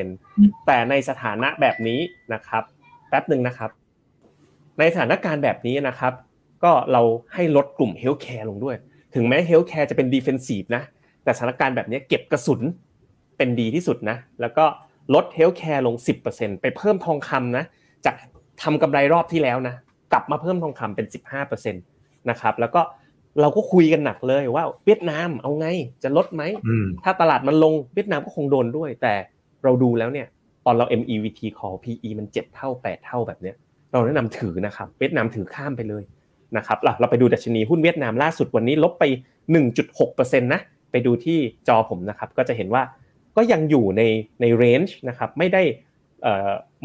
[0.00, 2.00] 40%แต่ในสถานะแบบนี้
[2.32, 2.62] นะครับ
[3.08, 3.70] แป๊บหนึ่งนะครับ
[4.78, 6.12] ในสถานการณ์แบบนี้นะครับ
[6.64, 7.02] ก็เรา
[7.34, 8.76] ให้ลดกลุ่ม healthcare ลงด้วย
[9.14, 10.82] ถึงแม้ healthcare จะเป็น defensive นะ
[11.24, 12.60] แต่สถานการณ์แบบนี้เก็บกระสุน
[13.36, 14.64] เป็นดีที่สุดนะ แล้วก็
[15.14, 15.94] ลด healthcare ลง
[16.28, 17.64] 10%ไปเพิ่มทองคำนะ
[18.04, 18.14] จาก
[18.62, 19.74] ทำกำไรรอบที่แล้วนะ
[20.12, 21.06] กลับมาเพิ่มทองคำเป็น
[21.42, 22.82] 15%นะครับแล้วก็
[23.40, 25.68] เราก็คุยกันหนักเลยว่าเวียดนามเอาไง
[26.02, 29.14] จะลดไหมอืมถ้าตลาดมันลงเวียดนามก็คงโดนด้วย แต่
[29.64, 30.26] เราดูแล้วเนี่ย
[30.66, 33.56] ตอนเรา MEVT call PE มัน7เท่า8เท่าแบบเนี้ย
[33.92, 36.04] เราแนะนำถือนะครับ เวียดนามถือข้ามไปเลย
[36.56, 39.04] นะครับเราเราไปดูดัชนีหุ้นเวียดนามล่าสุดวันนี้ลบไป
[39.68, 41.38] 1.6%นะไปดูที่
[41.68, 42.82] จอผมนะครับ ก็จะเห็นว่า
[43.36, 44.02] ก็ยังอยู่ใน
[44.40, 45.62] ในเรนจ์นะครับไม่ได้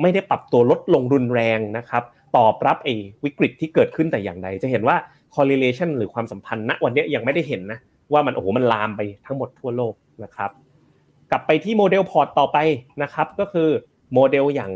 [0.01, 2.03] ไม่ได้ปรับตัวลดลงรุนแรงนะครับ
[2.37, 4.95] ตอบรับไอ้วิกฤตที่เกิดขึ้นแต่อย่างใด จะเห็นว่า
[5.35, 7.79] correlation หรือความสัมพันธ์ณวันนี้ยังไม่ได้เห็นนะ
[8.13, 9.93] ว่ามันโอ้โหมันลามไปทั้งหมดทั่วโลก
[10.23, 10.51] นะครับ
[11.31, 12.57] กลับไปที่โมเดลพอร์ตต่อไป
[13.03, 13.69] นะครับ ก็คือ
[14.13, 14.71] โมเดลอย่าง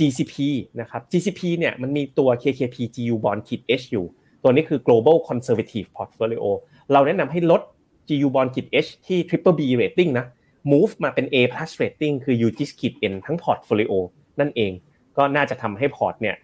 [0.00, 0.34] GCP
[0.80, 4.06] นะครับ GCP เนี่ยมันมีตัว KKP GU Bond ขีด H อยู่
[4.42, 6.44] ตัวนี้คือ Global Conservative Portfolio
[6.92, 7.62] เราแนะนำให้ลด
[8.08, 10.26] GU Bond ขีด H ที่ Triple B rating นะ
[10.72, 13.92] move มาเป็น A plus rating คือ UGIS ขีด N ทั้ง portfolio
[14.40, 14.72] นั่นเอง
[15.16, 16.36] ก็น่าจะทำให้พอร์ตเนี่ย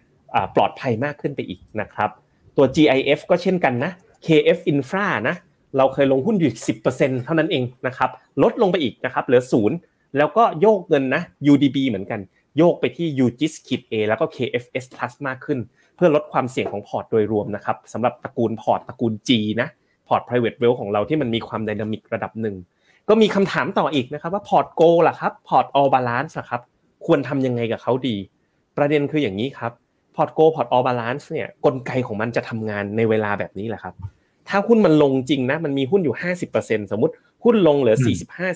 [0.55, 2.09] ปลอดภัยมากขึ้นไปอีกนะครับ
[2.57, 3.91] ตัว GIF ก็เช่นกันนะ
[4.25, 5.35] KF Infra นะ
[5.77, 6.51] เราเคยลงหุ้นอยู่
[6.89, 8.09] 10%เท่านั้นเองนะครับ
[8.43, 9.77] ลดลงไปอีกนะครับ เหลือศูนย์
[10.17, 12.19] แล้วก็โยกเงินนะ UDB เหมือนกัน
[12.57, 15.59] โยกไปที่ UGIS Kit A แล้วก็ KFS Plus มากขึ้น
[15.95, 19.29] เพื่อลดความเสี่ยงของพอร์ตโดยรวมนะครับสำหรับตระกูลพอร์ตตระกูล G
[19.61, 19.67] นะ
[20.07, 22.55] พอร์ต private wealth ของเราที่มันมีความ dynamic ระดับหนึ่ง
[23.09, 26.61] ก็มีคำถามต่ออีกนะครับว่าพอร์ตโกล่ะครับพอร์ต all balance ล่ะครับ
[27.05, 28.15] ควรทำยังไงกับเขาดี
[28.77, 29.71] ประเด็นคืออย่างนี้ครับ
[30.15, 33.93] พอร์ตโกพอร์ต all balance เนี่ยกลไกของมันจะทำงานในเวลาแบบนี้แหละครับ
[34.49, 36.15] ถ้าหุ้นมันลงจริงนะมันมีหุ้นอยู่
[36.53, 37.97] 50%สมมติหุ้นลงเหลือ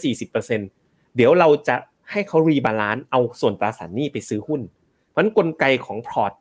[0.07, 1.75] 45-40%เดี๋ยวเราจะ
[2.11, 4.61] ให้เขา rebalance เอาส่วนตราสารหนี้ไปซื้อหุ้น
[5.09, 6.33] เพราะฉะนั้นกลไกของพอร์ต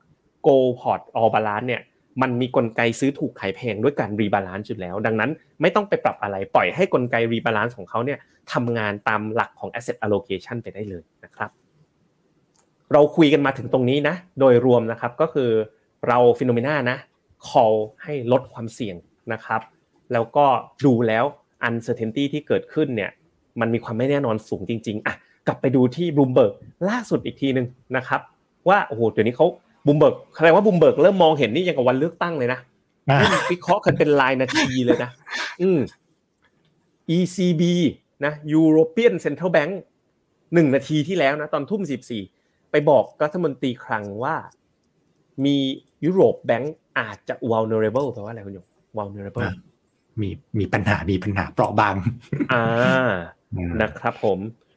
[0.43, 0.49] โก
[0.81, 1.83] พอร์ต all balance เนี่ย
[2.23, 8.19] มันมีกลไกซื้อถูกขายแพงด้วยการ rebalance อยู่แล้ว ดังนั้นไม่ต้องไปปรับอะไรปล่อยให้กลไก rebalance ของเขาเนี่ย
[8.53, 11.51] ทำงานตามหลักของ asset allocation ไปได้เลยนะครับ
[12.93, 15.51] เราคุยกันมาถึงตรงนี้นะ โดยรวมนะครับก็คือ
[16.09, 16.99] เรา Finnomena นะ
[17.49, 18.97] call ให้ลดความเสี่ยง
[19.33, 19.61] นะครับ
[20.13, 20.47] แล้วก็
[20.85, 21.25] ดูแล้ว
[21.69, 23.11] uncertainty ที่เกิดขึ้นเนี่ย
[23.61, 25.15] มันมีความไม่แน่นอนสูงจริงๆอะ
[25.47, 26.53] กลับไปดูที่บูมเบิร์ก
[26.89, 27.67] ล่าสุดอีกทีหนึ่ง
[27.97, 28.21] นะครับ
[28.69, 29.47] ว่าโอ้โหเดี๋ยวนี้เขา
[29.87, 32.61] บูมเบิร์กแสดงว่าบูมเบิร์กเริ่มมองเห็นนี่ยังกับวันเลือกตั้งเลยนะ
[33.11, 35.11] อ่าเล่นวิเคราะห์กันเป็นรายนาทีเลยนะ
[35.63, 35.79] อืม
[37.17, 37.63] ECB
[38.25, 39.73] นะ European Central Bank
[40.55, 42.23] หนึ่งนาทีที่แล้วนะ ตอนทุ่มสิบสี่
[42.71, 44.37] ไปบอกรัฐมนตรีคลังว่า
[45.45, 45.57] มี
[46.05, 48.67] ยุโรปแบงก์อาจจะ vulnerable แปลว่าอะไรคุณหยง
[48.99, 49.57] vulnerable อะ
[50.21, 50.29] มี
[50.59, 51.95] มีปัญหามีปัญหาเปราะบาง
[52.53, 52.65] อ่า
[53.55, 54.70] อืมนะครับผมอะ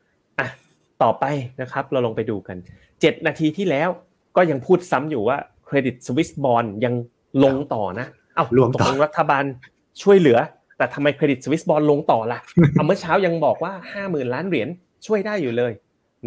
[1.03, 1.25] ต่อไป
[1.61, 2.57] นะครับ เราลองไปดูกัน
[2.91, 3.89] 7 นาทีที่แล้ว
[4.35, 6.93] ก็ยังพูดซ้ำอยู่ว่าเครดิตสวิสบอลยัง
[7.43, 9.43] ลงต่อนะ เอ้าลงตกต่อลงรัฐบาล
[10.01, 10.39] ช่วยเหลือ
[10.77, 12.39] แต่ทำไมเครดิตสวิสบอลลงต่อล่ะ
[12.71, 14.69] เอาเมื่อเช้ายังบอกว่า 5 0,000 ล้านเหรียญ
[15.05, 15.73] ช่วยได้อยู่เลย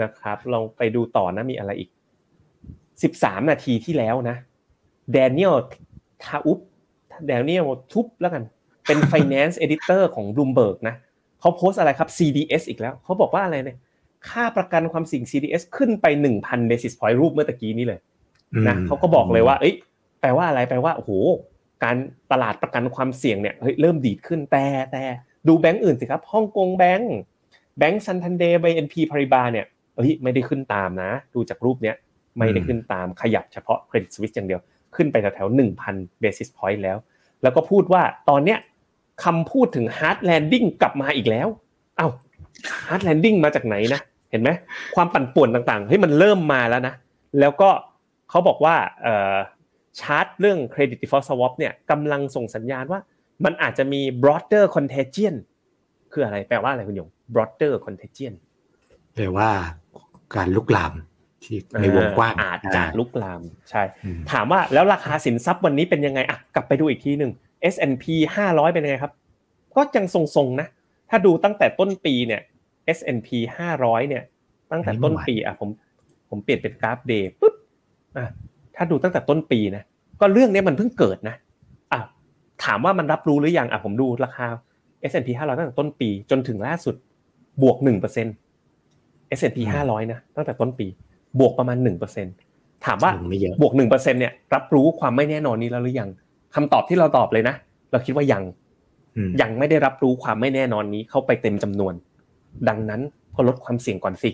[0.02, 1.90] นะครับลองไปดูต่อนะมีอะไรอีก
[2.86, 4.36] 13 นาทีที่แล้วนะ
[5.12, 5.54] แดเนียล
[6.24, 6.58] ทาอุป
[7.26, 8.42] แดเนียลทุบแล้วกัน
[8.86, 10.94] เป็น finance editor ของ Bloomberg นะ
[11.40, 13.78] เขาโพสต์อะไรครับ CDS อีกแล้วเขาบอกว่าอะไรเนี่ย
[14.30, 16.06] ค่าประกันความเสี่ยง CDS ขึ้นไป
[16.38, 18.00] 1,000 basis point รูปเมื่อตะกี้นี้เลย
[18.68, 19.74] นะเขาก็บอกเลยว่า เอ้ย
[20.20, 21.10] แปลว่าอะไรแปลว่าโอ้โห
[21.84, 21.96] การ
[22.32, 25.02] ตลาดประกันความเสี่ยงเนี่ยเฮ้ยเริ่มดีดขึ้นแต่แต่
[25.48, 27.14] ดูแบงก์อื่นสิครับฮ่องกงแบงก์
[27.78, 29.66] แบงก์ซันทันเดย์ BNP Paribas เนี่ย
[29.96, 31.96] เฮ้ยไม่ได้ขึ้นตามนะ ดูจากรูปเนี้ย
[32.38, 34.60] ไม่ได้ขึ้นตามขยับเฉพาะ Credit Suisse อย่างเดียว
[34.96, 36.98] ขึ้นไปแถวๆ1,000 basis point แล้ว
[37.42, 38.58] แล้วก็พูดว่าตอนเนี้ย
[39.24, 41.48] คำพูดถึง hard landing กลับมาอีกแล้ว
[41.96, 42.08] เอ้า
[42.86, 44.00] hard landing มาจากไหนนะ
[44.30, 44.50] เห็นไหม
[44.94, 46.94] ความปั่นป่วนต่างๆเฮ้ยมันเริ่มมาแล้วนะ
[47.40, 47.70] แล้วก็
[48.30, 49.36] เขาบอกว่าเอ่อ
[50.00, 53.00] ชาร์ตเรื่อง credit default swap เนี่ยกำลังส่งสัญญาณว่า
[53.44, 55.34] มันอาจจะมี broader contagion
[56.12, 58.32] คืออะไรแปลว่าอะไรคุณหยง broader contagion
[59.14, 59.48] แปลว่า
[60.36, 60.94] การลุกลาม
[61.44, 67.32] ที่ในวงกว้างอาจจะลุกลามใช่อืมถามว่าแล้วราคาสินทรัพย์วันนี้เป็นยังไงอะกลับไปดูอีกทีหนึ่ง
[67.74, 68.04] S&P
[68.44, 69.12] 500 เป็นยังไงครับ
[69.76, 70.66] ก็ยังทรงๆนะ
[71.10, 72.40] ถ้าดูตั้งแต่ต้นปีเนี่ย
[72.96, 73.28] S&P
[73.74, 74.24] 500 เนี่ย
[74.70, 75.68] ตั้งแต่ต้นปีอะผม
[76.30, 77.54] ผมเปลี่ยนเป็นกราฟเดย์ปุ๊บ
[78.16, 78.26] อะ
[78.76, 79.82] ถ้าดูตั้งแต่ต้นปีนะ
[80.20, 81.36] ก็เรื่องนี้มันเพิ่งเกิดนะ
[81.92, 82.00] อะ
[82.64, 84.46] ถามว่ามันรับรู้หรือยังอะผมดูราคา
[85.10, 86.94] S&P 500 ตั้งแต่ต้นปี จนถึงล่าสุด
[87.62, 87.76] บวก
[88.56, 90.86] 1% S&P 500 นะตั้งแต่ต้นปี
[91.40, 91.78] บวกประมาณ
[92.30, 96.10] 1%ถามว่าลงไม่เยอะบวกหนึ่งเปอร์เซ็นเนี่ย รับรู้ความไม่แน่นอนนี้แล้วหรือยัง
[96.54, 97.54] คำตอบที่เราตอบเลยนะ
[97.90, 98.42] เราคิดว่ายัง
[99.16, 101.94] อืมยังไม่ได้รับรู้ความไม่แน่นอนนี้เข้าไปเต็มจำนวน
[102.68, 103.00] ดังนั้น
[103.36, 104.30] ก็ลดความเสี่ยงก่อนสิ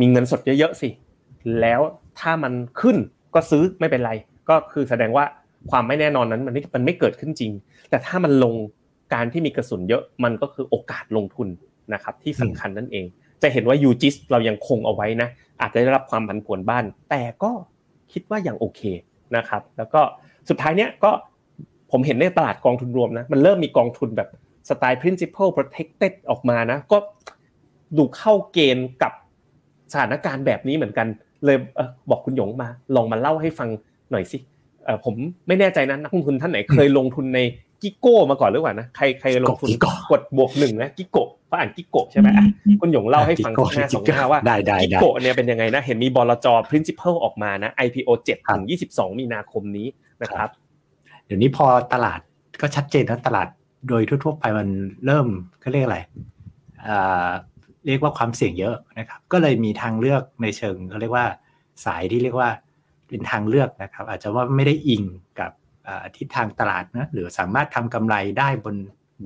[0.00, 0.88] มีเงินสดเยอะๆสิ
[1.60, 1.80] แล้ว
[2.20, 2.96] ถ้ามันขึ้น
[3.34, 4.12] ก็ซื้อไม่เป็นไร
[4.48, 5.24] ก็คือแสดงว่า
[5.70, 7.52] ความไม่แน่นอนนั้นมันไม่มันไม่เกิดขึ้นจริง
[7.90, 8.54] แต่ถ้ามันลง
[9.14, 11.48] การที่มีกระสุนเยอะมันก็คือโอกาสลงทุน
[11.94, 13.04] นะครับที่สำคัญนั่นเอง
[13.42, 15.28] จะเห็นว่ายูจิสเรายังคงเอาไว้นะ
[15.60, 17.50] อาจจะได้รับความผันผวนบ้าน แต่ก็
[18.12, 18.80] คิดว่าอยังโอเค
[19.36, 20.00] นะครับ แล้วก็
[20.48, 21.10] สุดท้ายเนี้ยก็
[21.92, 24.28] ผมเห็นในตลาดกองทุนรวมนะมันเริ่มมีกองทุนแบบ
[24.68, 26.98] สไตล์ principal protected ออกมานะ ก็
[27.96, 29.12] ดูเข้าเกณฑ์กับ
[29.92, 31.06] สถานการณ์แบบนี้เหมือนกัน
[31.44, 33.68] เลยเออบอกคุณหยงมา ลองมาเล่าให้ฟัง
[34.10, 34.38] หน่อยสิ
[34.84, 35.14] เออผม
[35.46, 37.40] ไม่แน่ใจนะนักลงทุนท่านไหนเคยลงทุนใน
[37.82, 42.46] กิโก้มาก่อนหรือเปล่านะใครใครลงทุนกิโก้กดบวกหนึ่งนะกิโก้เขาอ่านกิโก้ใช่ไหมอะ
[42.80, 49.86] คุณหยงเล่าให้ฟังสักหน้าสองหน้าว่าได้ได้กิได้โก้เนี่ยเป็นยังไงนะ เห็นมีบลจ principal ออกมานะ IPO 7ครับถึง22 มีนาคมนี้
[50.22, 50.48] นะครับ
[51.26, 52.20] เดี๋ยวนี้พอตลาด
[52.60, 53.48] ก็ชัดเจนนะตลาด
[53.88, 54.68] โดยทั่วๆไปมัน
[55.06, 55.26] เริ่ม
[55.60, 55.98] เขาเรียกอะไร
[56.88, 57.30] อ่า
[57.86, 61.26] เรียกว่าความเสี่ยงเยอะนะครับ ก็เลยมีทางเลือกในเชิงเขาเรียกว่า
[61.84, 62.50] สายที่เรียกว่า
[63.08, 65.02] เป็นทางเลือกนะครับ อาจจะว่าไม่ได้อิง
[65.40, 65.52] กับ
[65.88, 68.76] อ่าทิศทางตลาดนะหรือสามารถทำกำไรได้บน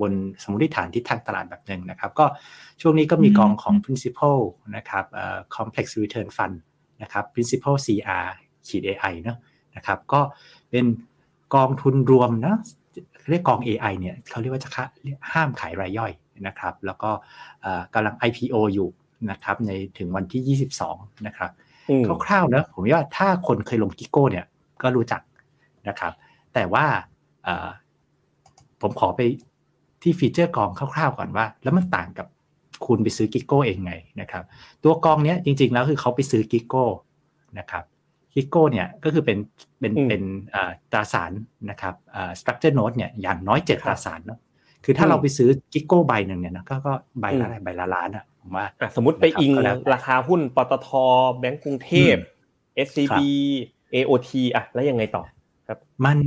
[0.01, 2.25] บนสมมติฐานทิศทางตลาดแบบหนึ่งนะครับ ก็
[2.81, 4.37] ช่วงนี้ก็มีกองของ principal
[4.75, 6.55] นะครับเอ่อ complex return fund
[7.01, 8.27] นะครับ principal CR
[8.67, 9.37] ขีด AI เนอะ
[9.75, 10.21] นะครับ ก็
[10.69, 10.85] เป็น
[11.55, 12.55] กองทุนรวมนะ
[13.31, 14.85] เรียกกอง AI เนี่ยเขาเรียกว่าจะคะ
[15.33, 16.11] ห้ามขายรายย่อย
[16.47, 17.11] นะครับ แล้วก็
[17.61, 18.89] เอ่อกำลัง IPO อยู่
[19.31, 20.57] นะครับในถึงวันที่
[20.87, 21.51] 22 นะครับ
[21.89, 24.45] อืมคร่าวๆนะผมว่าถ้าคนเคยลงกิโก้เนี่ย
[24.81, 25.21] ก็รู้จัก
[25.87, 26.13] นะครับ
[26.53, 26.85] แต่ว่า
[27.43, 27.69] เอ่อ
[28.81, 29.21] ผมขอไป
[30.01, 32.27] ที่ฟีเจอร์กองคร่าวๆก่อนว่า แล้วมันต่างกับ
[32.85, 34.43] คุณไปซื้อกิโก้เองไงนะครับ
[34.83, 36.85] ตัวกองเนี้ยจริงๆแล้วคือเขาไปซื้อกิโก้
[37.59, 37.83] นะครับ
[38.33, 39.37] กิโก้เนี่ยก็คือเป็น
[39.79, 40.21] เป็นอืมเป็น
[40.55, 41.31] อ่าตราสาร
[41.69, 44.39] นะครับอ่า structure note เนี่ยอย่างน้อยเจ็ดครับตราสารเนาะ
[44.85, 50.89] คือถ้าอืมเราไปซื้อกิโก้ใบหนึ่งเนี่ยนะก็ก็ใบอืละมอะไรใบละล้านอะผมว่าอะสมมติไปอิงนะครับก็แล้วแต่ราคาหุ้นปตท
[51.39, 52.15] แบงก์กรุงเทพ
[52.75, 53.17] SCB
[53.93, 55.23] AOT อะแล้วยังไงต่อ
[56.05, 56.17] มัน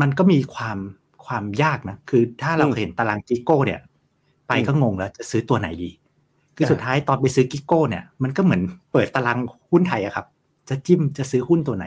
[0.00, 0.78] มันก็มีความ
[1.26, 3.80] ความยากนะ คือถ้าเราอืมเห็นตาราง KIKO เนี่ย
[4.48, 5.90] ไปก็งงแล้วจะซื้อตัวไหนดี
[6.56, 8.62] คืออ่าสุดท้ายตอนไปซื้อ KIKO เนี่ย มันก็เหมือน
[8.92, 9.38] เปิดตาราง
[9.70, 10.26] หุ้นไทยอะครับ
[10.72, 11.86] จะจิ้มจะซื้อหุ้นตัวไหน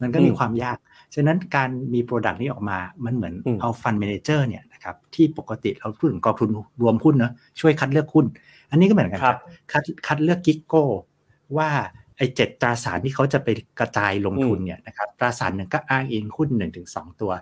[0.00, 0.78] มันก็มีความยาก
[1.14, 6.48] ฉะนั้นการมี product นี้ออกมา มันเหมือนอืมเอา fund manager เนี่ยนะครับที่ปกติเราพูดถึงกองทุน
[6.82, 8.26] รวมหุ้นเนอะช่วยคัดเลือกหุ้น
[8.70, 9.38] อันนี้ก็เหมือนกันครับ
[9.72, 10.84] คัดคัดเลือก KIKO
[11.56, 11.68] ว่า
[12.16, 13.48] ไอ้เจ็ดตราสารที่เขาจะไป
[13.80, 17.32] กระจายลงทุนเนี่ยนะครับตราสารหนึ่งก็อ้างอิงหุ้นหนึ่งถึงสองตัว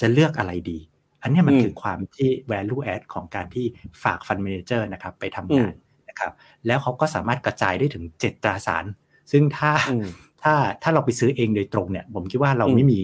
[0.00, 0.78] จะเลือกอะไรดี
[1.22, 3.66] อันเนี้ยมันอืมคือความที่ value add ของการที่
[4.02, 5.72] ฝาก fund manager นะครับไปทำงาน
[6.08, 6.32] นะครับ
[6.66, 8.84] แล้วเขาก็สามารถกระจายได้ถึงเจ็ดตราสาร
[9.32, 10.08] ซึ่งถ้าอืม
[10.46, 13.00] ถ้าถ้าเราไปซื้อเองโดยตรงเนี่ยผมคิดว่าเราอืมไม่มี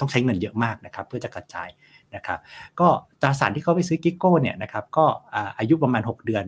[0.00, 1.68] ต้องใช้เงินเยอะมากนะครับ เพื่อจะกระจาย
[2.14, 2.38] นะครับ
[2.80, 2.88] ก็
[3.22, 6.44] ตราสารที่เขาไปซื้อ KIKO เนี่ยนะครับก็อ่าอายุประมาณ 6 เดือน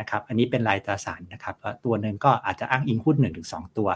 [0.00, 3.88] นะครับอันนี้เป็นรายตราสารนะครับแล้วตัวหนึ่งก็อาจจะอ้างอิงหุ้นหนึ่งถึงสองตัว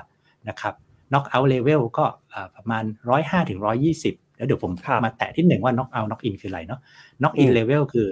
[0.48, 0.74] นะครับ
[1.12, 2.04] knock out level ก็
[2.34, 2.84] อ่าประมาณ
[3.16, 3.60] 105ถึง
[3.98, 6.80] 120 แล้วเดี๋ยวผมครับมาแตะที่หนึ่งว่า knock out knock in คืออะไรเนาะ
[7.20, 8.08] knock in อืม level คือ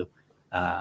[0.54, 0.78] อา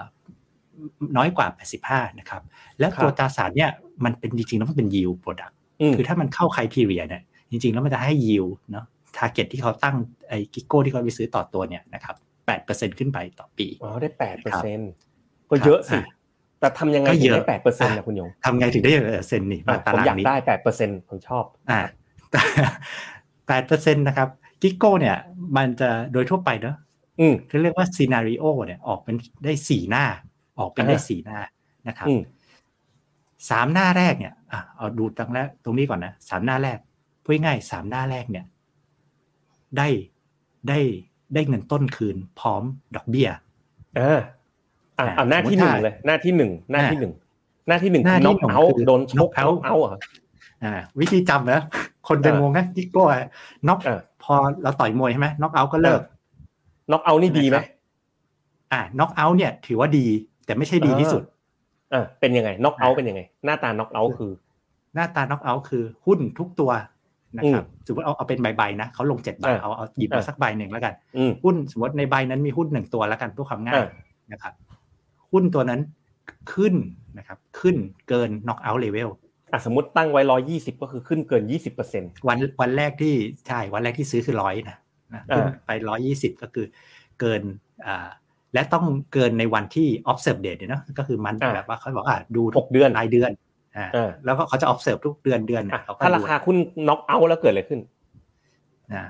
[1.16, 1.46] น้อยกว่า
[1.84, 2.42] 85 นะครับ
[2.78, 3.70] แล้วครับตัวตราสารเนี่ย
[4.04, 5.61] มันเป็นจริงๆแล้วมันเป็น yield product อืม
[5.96, 8.84] คือถ้ามันเข้า criteria เนี่ยจริงๆ แล้วมันจะให้ yield เนาะ
[9.16, 9.96] target ที่เขาตั้ง
[10.28, 12.14] ไอ้ KIKO ที่เขาไปซื้อต่อตัวเนี่ยนะครับ
[12.46, 14.80] แปดเปอร์เซ็นขึ้นไปต่อปีอ๋อได้ครับแปดเปอร์เซ็น
[15.50, 16.12] ก็เยอะสิอะ
[16.60, 21.80] แต่ทำยังไงก็ถึเยงอะได้แปดเปอร์เซ็นต์นะคุณหยงทำไงถึงได้เปอร์เซ็นต์นี่อะมาตาผมรางอยากนี้ได้แปดเปอร์เซ็นต์ผมชอบอ่า
[23.46, 24.28] แปดเปอร์เซ็นต์นะครับ
[24.62, 25.16] กิโก้เนี่ย
[25.56, 26.76] มันจะโดยทั่วไปเนาะ
[27.20, 30.04] อืมเขาเรียกว่าซีนารีโอเนี่ยออกเป็นได้สี่หน้า
[30.58, 31.38] ออกเป็นได้อ่าสี่หน้า
[31.88, 32.20] นะครับอืม
[33.50, 36.78] สามหน้าแรกเนี่ยอะเอาดูตรงแรกตรงนี้ก่อนนะสามหน้าแรก
[37.22, 38.44] พูดง่ายๆสามหน้าแรกเนี่ย
[39.76, 39.88] ได้
[40.68, 40.78] ได้
[41.34, 42.62] ได้เงินต้นคืนพร้อม
[42.96, 43.28] ดอกเบี้ย
[43.98, 44.20] อ่า
[44.98, 47.12] อะอะเอาหน้าที่หนึ่งสมมุติถ้าเลย หน้าที่หนึ่งหน้าที่หนึ่ง
[47.68, 49.96] หน้าที่หนึ่งหน้าที่น็อกหนึ่งเอาคือโดนชก knock น็ out อกเอาเหรอ
[50.64, 51.60] อ่า วิธีจำนะ
[52.08, 53.04] คนจะเอองงนะกิโก้
[53.68, 56.00] น็อกเออพอเราต่อยมวยใช่ไหมน็อกเอาก็เลิก
[56.90, 57.70] น็อกเอานี่ดีไหมนะครับ
[58.72, 60.06] อ่าน็อกเอาเนี่ย ถือว่าดี
[60.44, 61.22] แต่ไม่ใช่ดีที่สุด
[61.94, 64.32] อ่าเป็นยังไงน็อกเอาเป็นยังไง หน้าตาน็อกเอาคือ
[64.94, 66.70] หน้าตาน็อกเอาคือหุ้นทุกตัว
[67.36, 73.88] นะครับสมมติเอาเอาเป็นใบๆนะเขาลงเจ็ดใบเออเอาเอาหยิบเอมาอสักใบหนึ่งแล้วกันอืมหุ้นสมมติในใบนั้นมีหุ้นหนึ่งตัวแล้วกันเพื่อความง่าเอยอ
[74.32, 74.52] นะครับ
[75.32, 75.80] หุ้นตัวนั้น
[76.52, 76.74] ขึ้น
[77.18, 77.76] นะครับ ขึ้น
[78.08, 79.08] เกิน knock out level
[79.52, 83.14] อะสมมติตั้งไว้ร้อยี่สิบก็คือขึ้นเกินยี่สิบเปอร์เซ็นต์วันวันแรกที่
[83.48, 84.76] ใช่วันแรกที่ซื้อคือร้อยนะ
[85.14, 86.66] นะอ่าขึ้นไปร้อยี่สิบก็คือ
[87.20, 87.42] เกิน
[87.86, 88.08] อ่า
[88.54, 93.30] และต้องเกินในวันที่ observe date เนี่ยเนอะก็คือมันแบบว่าเขาบอกอะดูหกเดือนรายเดือน
[93.76, 96.56] อ่าเออแล้วก็เขาจะ observe ทุกเดือนเดือนอะเนี่ยเขาก็ถ้าราดูคาหุ้น
[96.88, 97.80] น็อกเอาแล้วเกิดอะไรขึ้น
[98.92, 99.02] อ่า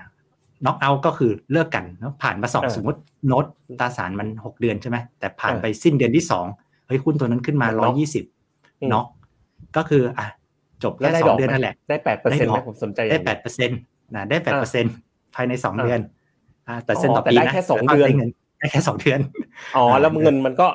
[0.65, 3.45] knock out ก็คือเลิกกันเนอะผ่านมาสองเออสมมติโน้ต
[3.81, 6.47] ตราสารมันหกเดือนใช่ไหมแต่ผ่านเออไปสิ้นเดือนที่สอง
[6.87, 8.25] เฮ้ยหุ้นตัวนั้นขึ้นมามันร้น็ออยกยี่สิบ
[8.81, 9.07] อืมน็อก
[9.77, 10.27] ก็คืออะ
[10.83, 13.79] จบแล้แค่วได้สดอองกเดือนไหมนั่นแหละได้แปดเปอร์เซ็นต์ได้ไหดมอกผมสนใจอได้ย่างแปนี้ดเปอร์เซ็นต์
[14.15, 14.95] นะได้แปดเปอร์เซ็นต์
[15.35, 16.01] ภายในสองอ่าเดือน
[16.69, 18.11] อ่าแต่เซ็นต่อแต่ปีได้นะแค่สองล้วก็เดือน
[18.63, 19.21] ได้เงินได้แค่สองเดือน
[19.77, 20.69] อ๋อ แล้วอ่าเงินมันก็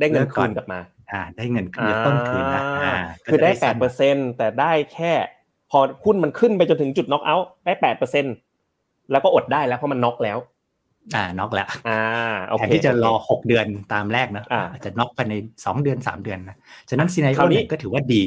[0.00, 0.80] ได้เงินเลิกก่คือนนกลับมา
[1.12, 2.92] อ่า ได้เงินคืนต้นคืนนะอ่า
[3.26, 5.12] คือได้ก็จะแปดเปอร์เซ็นแต่ได้แค่
[5.70, 8.24] พอหุ้นมันขึ้นไปจนถึงจุดน็อกเอาท์ได้แปดเปอร์เซ็น
[9.10, 10.38] แล้วก็อดได้แล้วเพราะมันน็อกแล้ว
[11.14, 12.00] อ่า น็อกแล้ว อ่า
[12.46, 15.34] โอแทเคนที่จะรอโเคหกเดือนตามแรกนะอ่าอาจจะน็อกภายใน
[15.64, 16.56] สองเดือนสามเดือนนะ
[16.90, 18.22] ฉะนั้นซีไนคโอราวนี้เนี่ยก็ถือว่าดี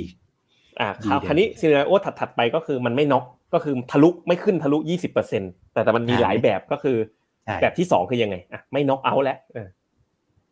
[0.80, 5.42] อ่าดีคราวเด่นคราวนี้ซีนาริโอถัดๆไปก็คือมันไม่น็อกก็คือทะลุไม่ขึ้นทะลุยี่สิบเปอร์เซ็น
[5.74, 7.23] แต่แต่มันมีอ่าหลายแบบก็คือใช่
[7.62, 9.68] แบบที่สองคือยังไงอะไม่น็อกเอาท์แล้วเออ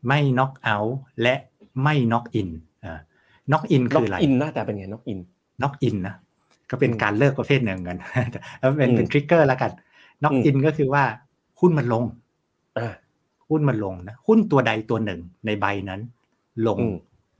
[0.07, 1.35] ไม่น็อกเอาท์และ
[1.83, 2.49] ไม่น็อกอิน
[2.85, 2.99] อ่า
[3.51, 5.19] น็อกอินน็อคืกออะไรอินหน้าตาเป็นไงน็อกอิน
[5.63, 6.15] น็อกอินนะ
[6.69, 7.97] ก็เป็นอืมการเลิกประเภทหนึ่งกัน
[8.59, 9.71] แล้วเป็นอืมเป็นทริกเกอร์แล้วกัน
[10.23, 11.03] น็อกอืมอินก็คือว่า
[11.59, 12.03] หุ้นมันลง
[12.77, 12.93] อ่า
[13.49, 16.01] หุ้นมันลงนะหุ้นตัวใดตัวหนึ่งในใบนั้น
[16.67, 16.95] ลงอืม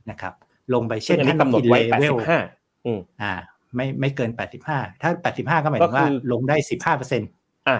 [0.10, 0.34] นะครับ
[0.74, 2.38] ลงไปเช่เช่นนอันนี้กำหนดไว้แปดเวสิลบห้า
[2.86, 3.32] อืมอ่า
[3.76, 7.22] ไม่ไม่เกินแปดสิบห้าถ้าแปดสิบห้าก็หมายถึงว่าก็คือลงได้สิบห้าเปอร์เซ็น
[7.68, 7.78] อ่า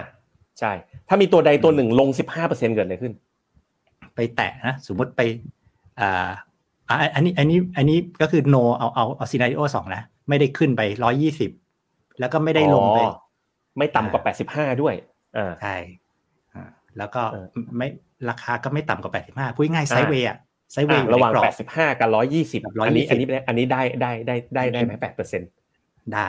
[0.62, 0.72] ใช่
[1.08, 3.12] ถ้ามีตัวใดตัวหนึ่งลงสิบห้าเปอร์เซ็นเกิดอะไรขึ้น
[4.14, 5.20] ไปแตะนะ สมมติไป
[6.00, 6.28] อ่า
[6.88, 11.50] อ่าอันนี้อันนี้อันนี้ก็คือ no เอาเอาเอาซีนาริโอสองนะ ไม่ได้ขึ้นไปร้อยี่สิบ
[12.20, 13.14] แล้วก็ไม่ได้ลงไปอ๋อ
[13.78, 14.94] ไม่ต่ำกว่าแปดสิบห้าด้วย
[15.36, 15.76] อ่าใช่
[16.54, 16.62] อ่า
[16.98, 17.46] แล้วก็เออ
[17.76, 17.88] ไม่
[18.30, 20.38] ราคาก็ไม่ต่ำกว่าแปดสิบห้าพูดง่ายไซด์เวย์อะ
[20.72, 25.50] ไซด์เวอ่าย์ระหว่างกรอบแปดสิบห้ากับร้อยยี่สิบกับอันนี้120อันนี้อันนี้ได้ได้ได้ได้ได้ไหมแปดเปอร์เซ็นต์
[26.14, 26.28] ได้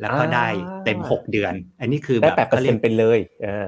[0.00, 0.46] แล้วก็อ่าได้
[0.84, 3.66] เต็มหกเดือน อันนี้คือได้แบบแปดเปอร์ขาเซ็รีนยกต์เป็นเลยอ่า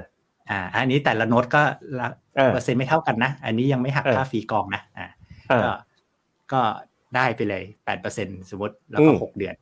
[0.51, 1.62] อ่าอันนี้แต่ละโน้ตก็
[1.99, 2.07] ละ
[2.37, 5.09] เออเปอร์เซ็นต์ไม่เท่ากันนะ อันนี้ยังไม่หักเออค่า fee กองนะอ่า
[5.51, 5.70] อ่าก็
[6.53, 6.61] ก็
[7.16, 9.55] ได้ไปเลยแปดเปอร์เซ็นสมมติแล้วก็อืมหกเดือน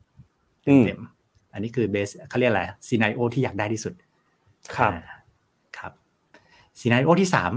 [0.67, 3.93] อืมเต็มๆอันนี้คือ best เขาเรียกอะไร scenario ที่อยากได้ที่สุด
[4.75, 5.01] ครับอ่า
[5.77, 5.91] ครับ
[6.79, 7.51] scenario ที่สาม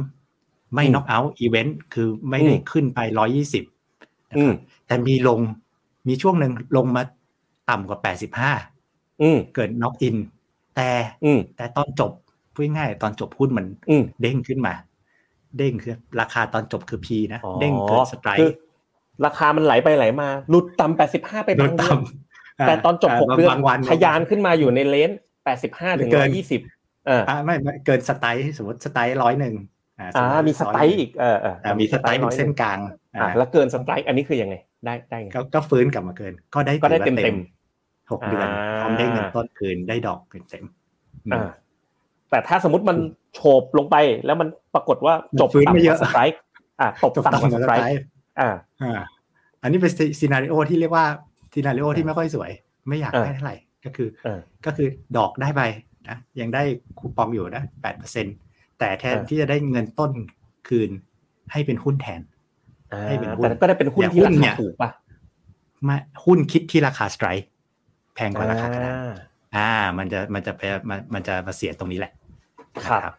[0.74, 3.64] ไม่อืม knock out event คือไม่ได้อืมขึ้นไปร้อยี่สิบ
[4.36, 4.52] อืม
[4.86, 5.40] แต่มีลง
[6.08, 7.02] มีช่วงหนึ่งลงมา
[7.70, 8.52] ต่ำกว่าแปดสิบห้า
[9.22, 10.16] อืมเกิดน็อกอิน
[10.76, 10.90] แต่
[11.24, 12.12] อืมแต่ตอนจบ
[12.54, 14.74] พูดง่ายๆตอนจบหุ้นมันอืมเด้งขึ้นมา
[15.58, 18.56] เด้งคือ ราคาตอนจบคือ P นะอ๋อเด้งเกิดสไตรคือค์
[19.26, 25.10] ราคามันไหลไปไหลมาหลุดต่ำแปดสิบห้าไปโดบานงเดือนต่ำแต่ตอนจบหกเดือนบางวันทะยานขึ้นมาอยู่ในเลน
[25.44, 26.60] แปดสิบห้าถึงเกิร้อนยยี่สิบ
[27.08, 29.54] อ่าอ่าไม่ไม่เกินสไตล์สมมติสไตล์ร้อยหนึ่ง
[30.16, 32.78] อ่ามีสไตล์อีกเออเอออ่ามีสไตล์เป็นเส้นกลาง
[33.14, 34.54] อ่าแล้วเกินสไตล์อันนี้คือยังไง
[34.84, 37.36] ได้ได้ไงก็ก็ฟื้นกลับมาเกิน ก็ได้ก็ได้ถือว่าเต็ม
[38.12, 41.48] หกเดือนอ่าพร้อมได้เงินต้นคืนได้ดอกเต็มๆอืมอ่า
[42.30, 42.96] แต่ถ้าสมมติมัน
[43.34, 43.96] โฉบลงไป
[44.26, 46.38] แล้วมันปรากฏว่าจบฟื้นไม่ต่ำกเยอะว่าสไตร์
[46.80, 47.96] อ่าตกจบต่ำกว่าต่ำกสว่าสไตไตร์ล์
[48.40, 48.50] อ่า
[48.82, 49.00] อ่า
[49.62, 51.04] อันนี้เป็นซีนารีโอที่เรียกว่า
[51.52, 52.50] ซีนารีโอที่ไม่ค่อยสวย
[52.88, 55.62] ไม่อยากเออได้เท่าไหร่ก็คือเออก็คือดอกได้ไป
[56.08, 56.62] นะยังได้
[56.98, 58.26] คูปองอยู่นะแปดเปอร์เซ็น
[58.78, 60.12] แต่แทนเออที่จะได้เงินต้น
[60.68, 60.90] คืน
[61.52, 62.20] ให้เป็นหุ้นแทน
[62.92, 64.90] อ่าให้เป็นหุ้นแต่ก็ได้เป็นหุ้นอย่างที่หุ้รานเนี่คายถูกป่ะ
[65.88, 67.46] มาหุ้นคิดที่ราคาสไตร์
[68.18, 69.14] แพงกว่าราคากระดาษอ่า
[69.56, 70.60] อ่า มันจะมันจะไป
[70.90, 72.12] มันมันจะมาเสียตรงนี้แหละ
[72.86, 73.14] ครับนะ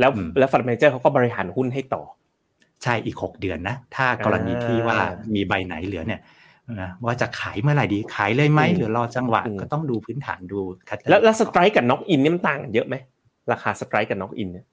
[0.00, 2.02] แล้วอืมแล้วฟันเมเจอร์เขาก็บริหารหุ้นให้ต่อ
[2.82, 4.96] ใช่อีกหกเดือนนะ ถ้ากรณีที่ว่า
[5.34, 6.20] มีใบไหนเหลือเนี่ย
[6.80, 12.94] นะว่าจะขายเมื่อไหร่ดีขายเลยไหมอืมหรือรอจังหวะอืมก็ต้องดูพื้นฐานดูคัดแล้วแล้ว strike กับ knock-in นี่มันต่างกันเยอะไหม
[13.52, 14.64] ราคา strike กับ knock-in เนี่ย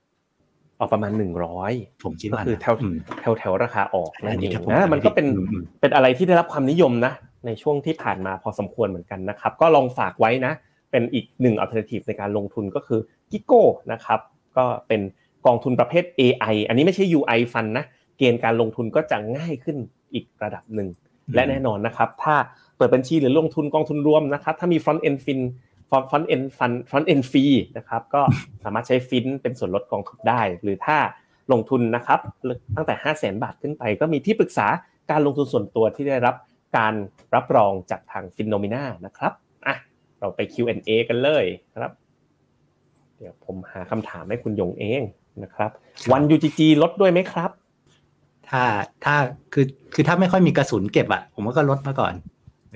[0.80, 1.74] ออกประมาณหนึ่งร้อย
[2.04, 7.14] ผมคิดก็ว่าคือนะแถวอืมแถวแถวราคาออกนั้นอันนี้เองถ้าผมนะจำมันก็เป็นอืมอืมเป็นอะไรที่ได้รับความนิยมนะ
[7.48, 10.54] ในช่วงที่ผ่านมาพอสมควรเหมือนกันนะครับ ก็ลองฝากไว้นะ
[10.92, 13.00] เป็นอีกหนึ่ง alternative ในการลงทุนก็คือ
[13.32, 14.20] KIKO นะครับ
[14.58, 15.02] ก็เป็น
[15.46, 17.86] กองทุนประเภท AI อันนี้ไม่ใช่ UI fund นะ
[18.18, 19.78] เกณฑ์การลงทุนก็จะง่ายขึ้น
[20.14, 20.88] อีกระดับหนึ่ง
[21.36, 22.36] และแน่นอนนะครับ ถ้า
[22.78, 25.42] เปิดบัญชีหรือลงทุนกองทุนรวมนะครับ ถ้ามี front end fin
[26.10, 28.22] front end fund front end fee นะครับก็
[28.64, 30.98] สามารถใช้ฟินเป็นส่วนลดกองทุนได้ หรือถ้า
[31.52, 32.20] ลงทุนนะครับ
[32.76, 34.68] ตั้งแต่ 5 0 0 0 0 0 บาทขึ้นไป ก็มีที่ปรึกษา
[35.12, 36.36] การลงทุนส่วนตัวที่ได้รับ
[36.76, 36.94] การ
[37.36, 39.34] รับรองจากทาง FINNOMENA นะครับ
[39.68, 39.76] อะ
[40.20, 41.46] เราไป Q&A กันเลย
[41.76, 41.92] ครับ
[43.18, 45.02] เดี๋ยวผมหาคำถามให้คุณหยงเอง
[45.44, 45.72] นะครับ
[46.12, 47.52] ONE-UGG ลดด้วยไหมครับ
[48.50, 48.64] ถ้า
[49.06, 49.16] ถ้า
[49.54, 52.14] คือคือถ้าไม่ค่อยมีกระสุนเก็บอะ ผมว่าก็ลดมาก่อน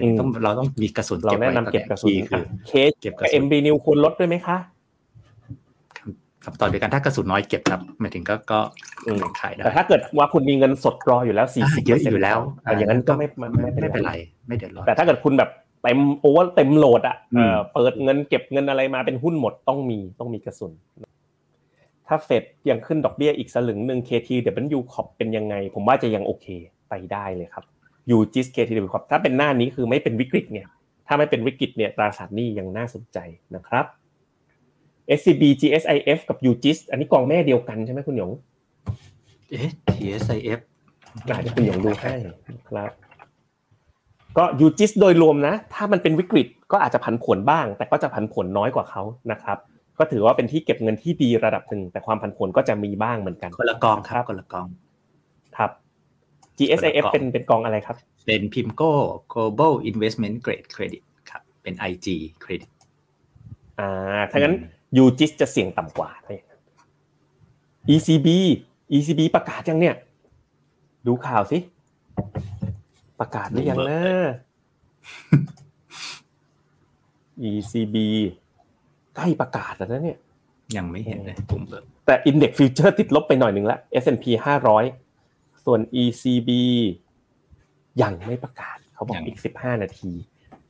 [0.02, 4.58] อืมต้องเราต้องมีกระสุนเราเก็บแนะไว้นำเก็บกระสุนคีย์คือเคสเก็บกกัระบสุน MB New ควรลดด้วยไหมคะ
[6.46, 8.60] คำตอบเดียวกันถ้ากระสุนน้อยเก็บครับหมายถึงก็ก็
[9.08, 14.14] อืมขายได้แต่ถ้าเกิดว่าคุณมีเงินสดรออยู่แล้ว40เยอะอยู่แล้วอย่างนั้นก็ไม่ไม่ไม่ไม่ไม่เป็เป็นนไรไร
[14.48, 15.50] ไม่เดือดร้อนแต่ถ้าเกิดคุณแบบ
[15.84, 20.72] เต็มโอเวอร์เต็มโหลดอะอืมเออเปิดเงินเก็บเงินอะไรมาเป็นหุ้นหมดต้องมีต้องมีกระสุน
[22.08, 26.48] ถ้าเฟดยังขึ้นดอกเบี้ยอีกสลึงหนึ่ง KTW Corp เป็นยังไง ผมว่าจะยังโอเค
[26.89, 27.66] ไปได้เลยครับ
[28.10, 30.68] ยูจิส KTW Corp ถ้าเป็นหน้านี้คือไม่เป็นวิกฤตเนี่ย
[31.08, 33.18] ถ้าไม่เป็นวิกฤตเนี่ยตราสารหนี้ยังน่าสนใจ
[33.56, 33.86] นะครับ
[35.18, 38.32] SCB GSIF กับ UGIS อันนี้กองแม่เดียวกันใช่ไหมคุณหยง
[39.49, 40.60] เอ๊ะ TSIF
[41.30, 42.36] อะเดี๋ยวคุณหยงดูให้นะ
[42.70, 42.91] ครับ
[44.38, 49.58] ก็ยูจิสโดยรวมนะ ถ้ามันเป็นวิกฤตก็อาจจะผันผวนบ้าง แต่ก็จะผันผวนน้อยกว่าเขานะครับ
[49.99, 54.68] ก็ก็ถือว่าเป็นที่เก็บเงินที่ดีระดับหนึ่งแต่ความผันผวนก็จะมีบ้างเหมือนกันคนละกองครับคนละกอง
[55.58, 55.72] ครับ
[56.58, 57.95] GSIF คนละกองเป็นเป็นกองอะไรครับ
[58.26, 58.91] เป็นพิมโก้
[59.34, 62.08] global investment grade credit ครับ เป็น IG
[62.43, 62.72] credit
[63.80, 63.89] อ่า
[64.32, 64.56] ถ้างั้น
[64.98, 66.62] ยูจิสจะเสี่ยงต่ำกว่าถ้าอย่างนั้น
[67.94, 68.28] ECB
[68.96, 69.96] ECB ประกาศยังเนี่ย
[71.08, 71.58] ดูข่าวสิ
[73.20, 74.02] ประกาศหรือยังนะ
[77.50, 77.96] ECB
[79.16, 80.18] ใกล้ประกาศแล้วนะเนี่ย
[80.78, 84.26] ยังไม่เห็นเลยผมเบิกแต่ Index Future ติดลบไปหน่อยหนึ่งละ S&P
[84.96, 86.50] 500 ส่วน ECB
[88.02, 90.12] ยังไม่ประกาศ เขาบอกอีก 15 นาที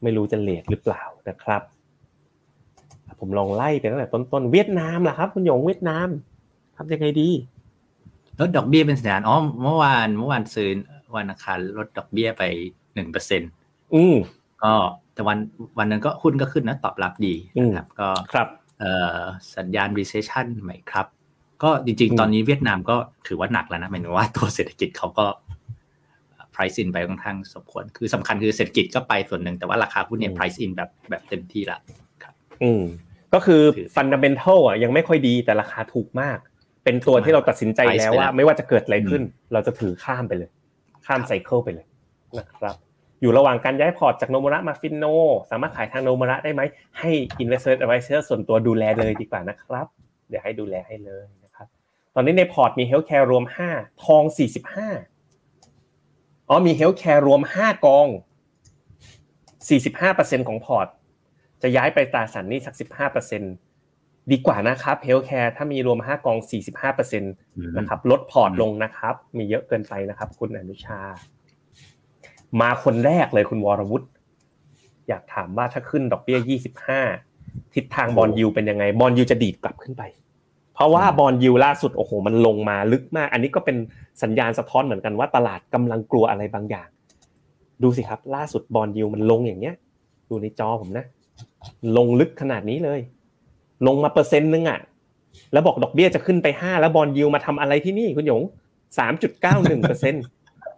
[0.04, 1.62] ไม่รู้จะเลทหรือเปล่านะครับ
[3.24, 6.08] ผมลองไล่ไปตั้งแต่ต้นๆเวียดนามล่ะครับ คุณหยงเวียดนาม
[6.78, 7.30] ทำยังไงดี
[8.40, 10.70] ลดดอกเบี้ยเป็นสัญญาณอ๋อเมื่อวานเมื่อวานซื้อ
[11.16, 12.44] วันอังคารลดดอกเบี้ยไป
[12.96, 13.42] หนึ่งเปอร์เซ็น
[13.96, 14.16] อืม
[14.64, 14.74] ก็
[15.14, 15.38] แต่วัน
[15.78, 18.48] วันนั้นก็หุ้นก็ขึ้นนะตอบรับดีนะครับ ก็ครับ
[18.80, 19.20] เอ่อ
[19.58, 21.08] สัญญาณ recession ไหมครับ
[21.64, 22.96] ก็จริงอืมๆตอนนี้เวียดนามก็
[23.28, 25.26] ถือว่าหนักแล้วนะหมายถึงว่าตัวเศรษฐกิจเขาก็
[26.54, 31.80] price in ไปค่อนข้างสมควร คือสำคัญคือเศรษฐกิจก็ไปส่วนหนึ่ง แต่ว่าราคาหุ้นเนี่ย price in แบบแบบเต็มที่ละ
[32.64, 32.84] อืม
[33.34, 36.38] ก็คือถือฟันดัมเบลทัลอะยังไม่ค่อยดีแต่ราคาถูกมาก
[36.84, 40.50] เป็นตัวที่เราตัดสินใจ Price แล้วไปว่าแล้วไม่ว่าจะเกิดอะไรขึ้นอืมเราจะถือข้ามไปเลย
[41.06, 41.86] ข้าม cycle ไปเลย
[42.40, 42.76] นะครับ
[43.22, 45.06] อยู่ระหว่างการย้ายพอร์ตจากโนมุระมา FINNO
[45.52, 46.62] สามารถขายทางโนมุระได้ไหม
[47.00, 47.12] ให้
[47.44, 49.88] Investor Advisor ส่วนตัวดูแลเลยดีกว่านะครับ
[50.30, 51.68] เดี๋ยวให้ดูแลให้เลยนะครับ
[52.16, 54.24] ตอนนี้ในพอร์ตมี Healthcare รวม5กอง
[55.36, 58.08] 45อ๋อมี Healthcare รวม5กอง
[59.68, 60.88] 45%ของพอร์ต
[61.64, 62.76] จะย้ายไปตราสารหนี้สัก
[63.54, 66.38] 15%ดีกว่านะครับ Healthcare ถ้ามีรวม5กอง
[66.84, 71.00] 45%นะครับลดพอร์ตลงนะครับ มีเยอะเกินไปนะครับ คุณอนุชา
[72.62, 74.08] มาคนแรกเลยคุณวรวุฒิ
[75.08, 76.40] อยากถามว่าถ้าขึ้นดอกเบี้ย
[77.08, 80.04] 25ทิศทาง bond yield เป็นยังไง bond yield จะดีดกลับขึ้นไป
[80.74, 83.78] เพราะว่า bond yield ล่าสุดโอ้โห มันลงมาลึกมาก อันนี้ก็เป็น
[84.24, 86.88] สัญญาณสะท้อนเหมือนกันว่าตลาดกำลังกลัวอะไรบางอย่าง
[87.84, 89.76] ดูสิครับ ล่าสุด bond yield มันลงอย่างเนี้ย
[90.30, 91.06] ดูในจอผมนะ
[91.98, 93.00] ลงลึกขนาดนี้เลย
[93.88, 94.80] ลงมาเปอร์เซ็นต์นึงอะ
[95.54, 98.42] แล้วบอกดอกเบี้ยจะขึ้นไปห้าแล้ว bond yield มาทำอะไรที่นี่คุณหยง
[98.98, 100.24] สามจุดเก้าหนึ่งเปอร์เซ็นต์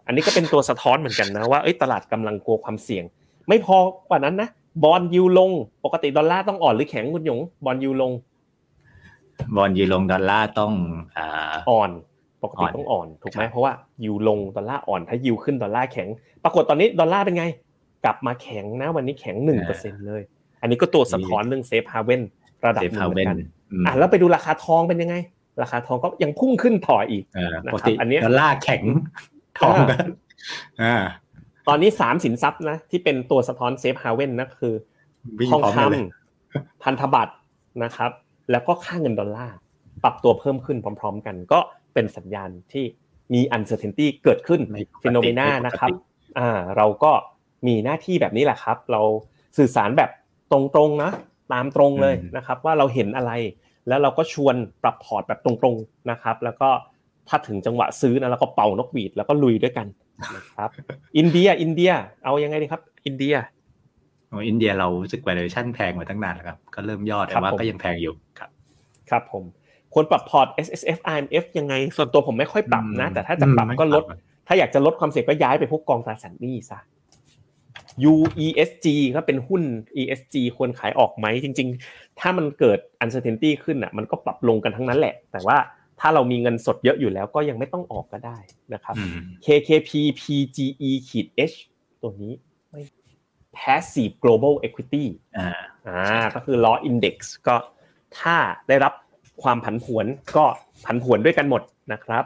[0.06, 3.04] อันนี้ก็เป็นตัวสะท้อนเหมือนกันนะว่าเอ้ยตลาดกำลังกลัวความเสี่ยง
[3.48, 3.78] ไม่พอ
[4.08, 4.48] กว่านั้นนะ
[4.84, 5.50] bond yield ลง
[5.84, 8.12] ปกติดอลลาร์ต้องอ่อนหรือแข็งคุณหยง bond yield ลง
[9.56, 10.72] bond yield ลงดอลลาร์ต้อง
[11.18, 11.90] อ่าอ่อน
[12.42, 13.72] ปกติอ่อนต้องอ่อนถูกไหมครับเพราะว่า
[14.04, 16.08] ยูลงดอลลาร์อ่อนถ้ายูขึ้นดอลลาร์แข็ง
[16.44, 17.44] ปรากฏตอนนี้ดอลลาร์เป็นไง
[18.04, 20.22] กลับมาแข็งนะวันนี้แข็งหนึ่งเปอร์เซ็นเลย
[20.64, 22.22] อันนี้ก็ตัวสะท้อนเรื่อง safe haven safe haven
[22.66, 23.38] ระดับหนึ่งเหมือนกัน
[23.86, 25.16] อะแล้วไปดูราคาทองเป็นยังไง
[25.62, 28.82] ราคาทองก็ยังพุ่งขึ้นต่ออีกนะครับติอันเนี้ยดอลลาร์แข็ง
[29.58, 30.06] ทองกัน
[30.82, 30.94] อ่า
[31.68, 34.74] ตอนนี้สามสินทรัพย์นะที่เป็นตัวสะท้อน safe haven นะคือทองคำ
[35.38, 37.34] วิ่งพร้อมกันเลย พันธบัตร
[37.84, 38.10] นะครับ
[38.50, 39.56] แล้วก็ค่าเงินดอลลาร์
[40.04, 41.58] ปรับตัวเพิ่มขึ้นพร้อม ๆ กัน ก็
[41.94, 42.84] เป็นสัญญาณที่
[43.34, 45.90] มี uncertainty เกิดขึ้นไม่ปกติ FINNOMENA ไม่ปกตินะครับ
[46.38, 47.12] อ่า เราก็
[47.66, 49.02] มีหน้าที่แบบนี้แหละครับ เรา
[49.58, 50.10] สื่อสารแบบ
[50.54, 51.10] ตรงๆนะ
[51.52, 53.32] ตามตรงเลยนะครับ ว่าเราเห็นอะไร
[53.88, 56.68] แล้วเราก็ชวนปรับพอร์ตแบบตรงๆนะครับ แล้วก็
[57.28, 59.86] ถ้าถึงจังหวะซื้อนะเราก็เป่านกหวีดแล้วก็ลุยด้วยกัน
[60.36, 60.70] นะครับ
[61.16, 61.92] อินเดียอินเดีย
[62.24, 63.34] เอายังไงดีครับ อินเดีย
[64.28, 68.50] โอ้อินเดียเรารู้สึก valuation แพงมาตั้งนานแล้วครับ ก็เริ่มย่อแต่ครับว่าผมก็ยังแพงอยู่ครับ
[69.10, 69.44] ครับผม
[69.92, 74.04] ควรปรับพอร์ต S S F I M F ยังไง ส่วนตัวผมไม่ค่อยปรับนะ แต่ถ้าจะปรับก็ลด
[74.46, 76.78] ถ้าอยากจะลดความเสี่ยงก็ย้ายไปพวกกองตราสารหนี้ซะ
[78.12, 78.14] U
[78.44, 79.62] E S G ก็เป็นหุ้น
[80.00, 85.56] E S G ควรขายออกไหมจริง ๆ ถ้ามันเกิด uncertainty ขึ้นอะมันก็ปรับลงกันทั้งนั้นแหละ แต่ว่า
[86.00, 88.38] ถ้าเรามีเงินสดเยอะอยู่แล้วก็ยังไม่ต้องออกก็ได้
[88.74, 89.90] นะครับอืม KKP
[90.20, 91.56] PGE ขีด H
[92.02, 92.32] ตัวนี้
[92.70, 92.82] ไม่
[93.58, 95.04] passive global equity
[95.36, 95.48] อ่า
[95.86, 97.16] อ่าก็คือล้อ index
[97.46, 97.56] ก็
[98.18, 98.36] ถ้า
[98.68, 98.92] ได้รับ
[99.42, 100.44] ความผันผวนก็
[100.84, 102.24] ผันผวนด้วยกันหมดนะครับ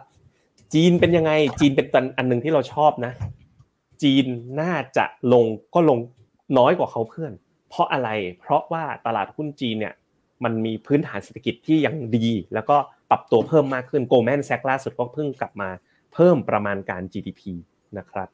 [0.74, 3.12] จีนเป็นยังไงจีนเป็นตันอันหนึ่งที่เราชอบนะ
[4.02, 4.26] จีน
[4.60, 5.44] น่าจะลง
[5.74, 5.98] ก็ลง
[6.58, 7.32] น้อยกว่าเขาเพื่อน
[7.68, 8.08] เพราะอะไร
[8.40, 9.94] เพราะว่าตลาดหุ้นจีนเนี่ย
[10.44, 12.76] มันมีพื้นฐานเศรษฐกิจที่ยังดี แล้วก็
[13.10, 15.70] ปรับตัวเพิ่มมากขึ้นโกลแมนแซกล่าสุดก็เพิ่งกลับมา
[16.14, 17.42] เพิ่มประมาณการ GDP
[17.98, 18.28] นะครับ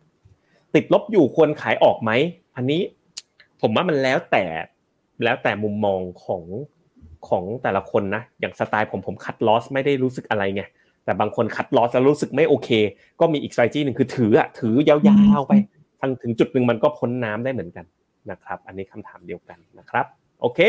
[0.75, 2.11] ติดลบอยู่ควรขายออกไหม
[2.57, 2.83] อันนี้
[3.61, 4.45] ผมว่ามันแล้วแต่
[5.25, 6.45] แล้วแต่มุมมองของ
[7.29, 10.63] ของแต่ละคนนะอย่างสไตล์ผมผมคัดลอสไม่ได้รู้สึกอะไรไง
[11.05, 12.69] แต่บางคนคัดลอสแล้วรู้สึกไม่โอเค
[13.21, 14.99] ก็มีอีก strategy หนึ่งคือถืออะถือยา
[15.39, 15.53] วๆไป
[16.01, 17.85] ทางถึงจุดหนึ่งมันก็พ้นน้ำได้เหมือนกัน
[18.31, 20.07] นะครับ อันนี้คำถามเดียวกันนะครับ
[20.41, 20.61] โอเค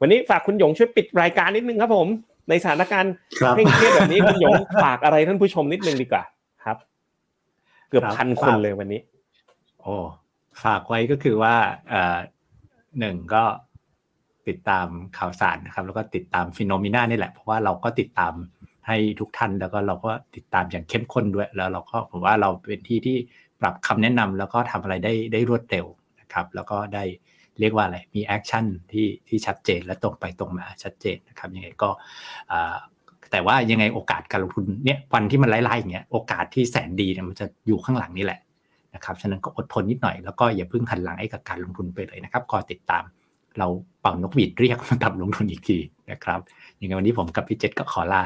[0.00, 2.08] วันนี้ฝากคุณหยงช่วยปิดรายการนิดนึงครับผม
[2.48, 4.54] ในสถานการณ์ครับเคร่งเครียดแบบนี้คุณหยง
[4.84, 6.24] ฝากอะไรท่านผู้ชมนิดนึงดีกว่า
[6.64, 6.76] ครับ
[7.88, 9.00] เกือบครับพันคนเลยวันนี้
[9.80, 9.94] โอ้
[10.64, 11.54] ฝากไว้ก็คือว่า
[11.88, 12.18] เอ่อ
[12.98, 13.44] หนึ่งก็
[14.48, 14.86] ติดตาม
[15.18, 18.32] ข่าวสารนะครับ แล้วก็ติดตาม FINNOMENA นี่แหละ เพราะว่าเราก็ติดตาม
[18.86, 23.16] ให้ทุกท่านแล้วก็เราก็ติดตามอย่างเข้มข้นด้วย แล้วเราก็ผมว่าเราเป็นที่ที่
[23.60, 25.86] ปรับคำแนะนำแล้วก็ทำอะไรได้ได้รวดเร็ว
[26.20, 27.04] นะครับ แล้วก็ได้
[27.60, 31.88] เรียกว่าอะไรมี action ที่ที่ชัดเจนและตรงไปตรงมาชัดเจนนะครับยังไงก็
[33.32, 38.40] แต่ว่ายังไงโอกาสการลงทุนเนี่ยวันที่มันไล่ๆอย่างเงี้ยโอกาสที่แสนดีเนี่ยมันจะอยู่ข้างหลังนี่แหละ
[38.94, 43.04] นะครับฉะนั้นก็อดทนนิดหน่อยแล้วก็อย่าเพิ่งหันหลังให้กับการลงทุนไปเลยนะครับก็ติดตาม
[43.58, 43.66] เรา
[44.00, 45.78] เป่านกหวีดเรียกมาทำลงทุนอีกที
[46.10, 46.40] นะครับ
[46.80, 48.22] ยังไงวันนี้ผมกับพี่เจษก็ขอลา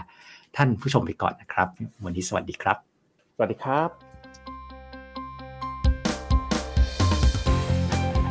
[0.59, 1.69] ท่านผู้ชมไปก่อนนะครับ
[2.05, 2.77] วันนี้สวัสดีครับ
[3.35, 3.89] สวัสดีครับ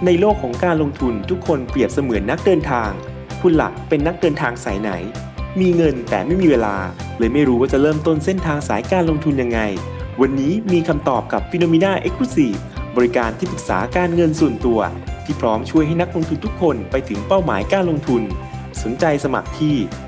[0.05, 2.91] ในโลกของการลงทุนทุกคนเปรียบเสมือนนักเดินทาง
[3.41, 4.91] คุณหลักเป็นนักเดินทางสายไหน
[5.59, 6.75] มีเงินแต่ไม่มีเวลา
[7.17, 9.59] เลยไม่รู้ว่าจะเริ่มต้นเส้นทางสายการลงทุนยังไง
[10.21, 12.59] วันนี้มีคำตอบกับ p h e n o m e n a Exclusive
[12.95, 14.79] บริการที่ปรึกษาการเงินส่วนตัว
[15.25, 18.21] ที่พร้อมช่วยให้นักลงทุนทุกคนไปถึงเป้าหมายการลงทุน
[18.83, 19.75] สนใจสมัครที่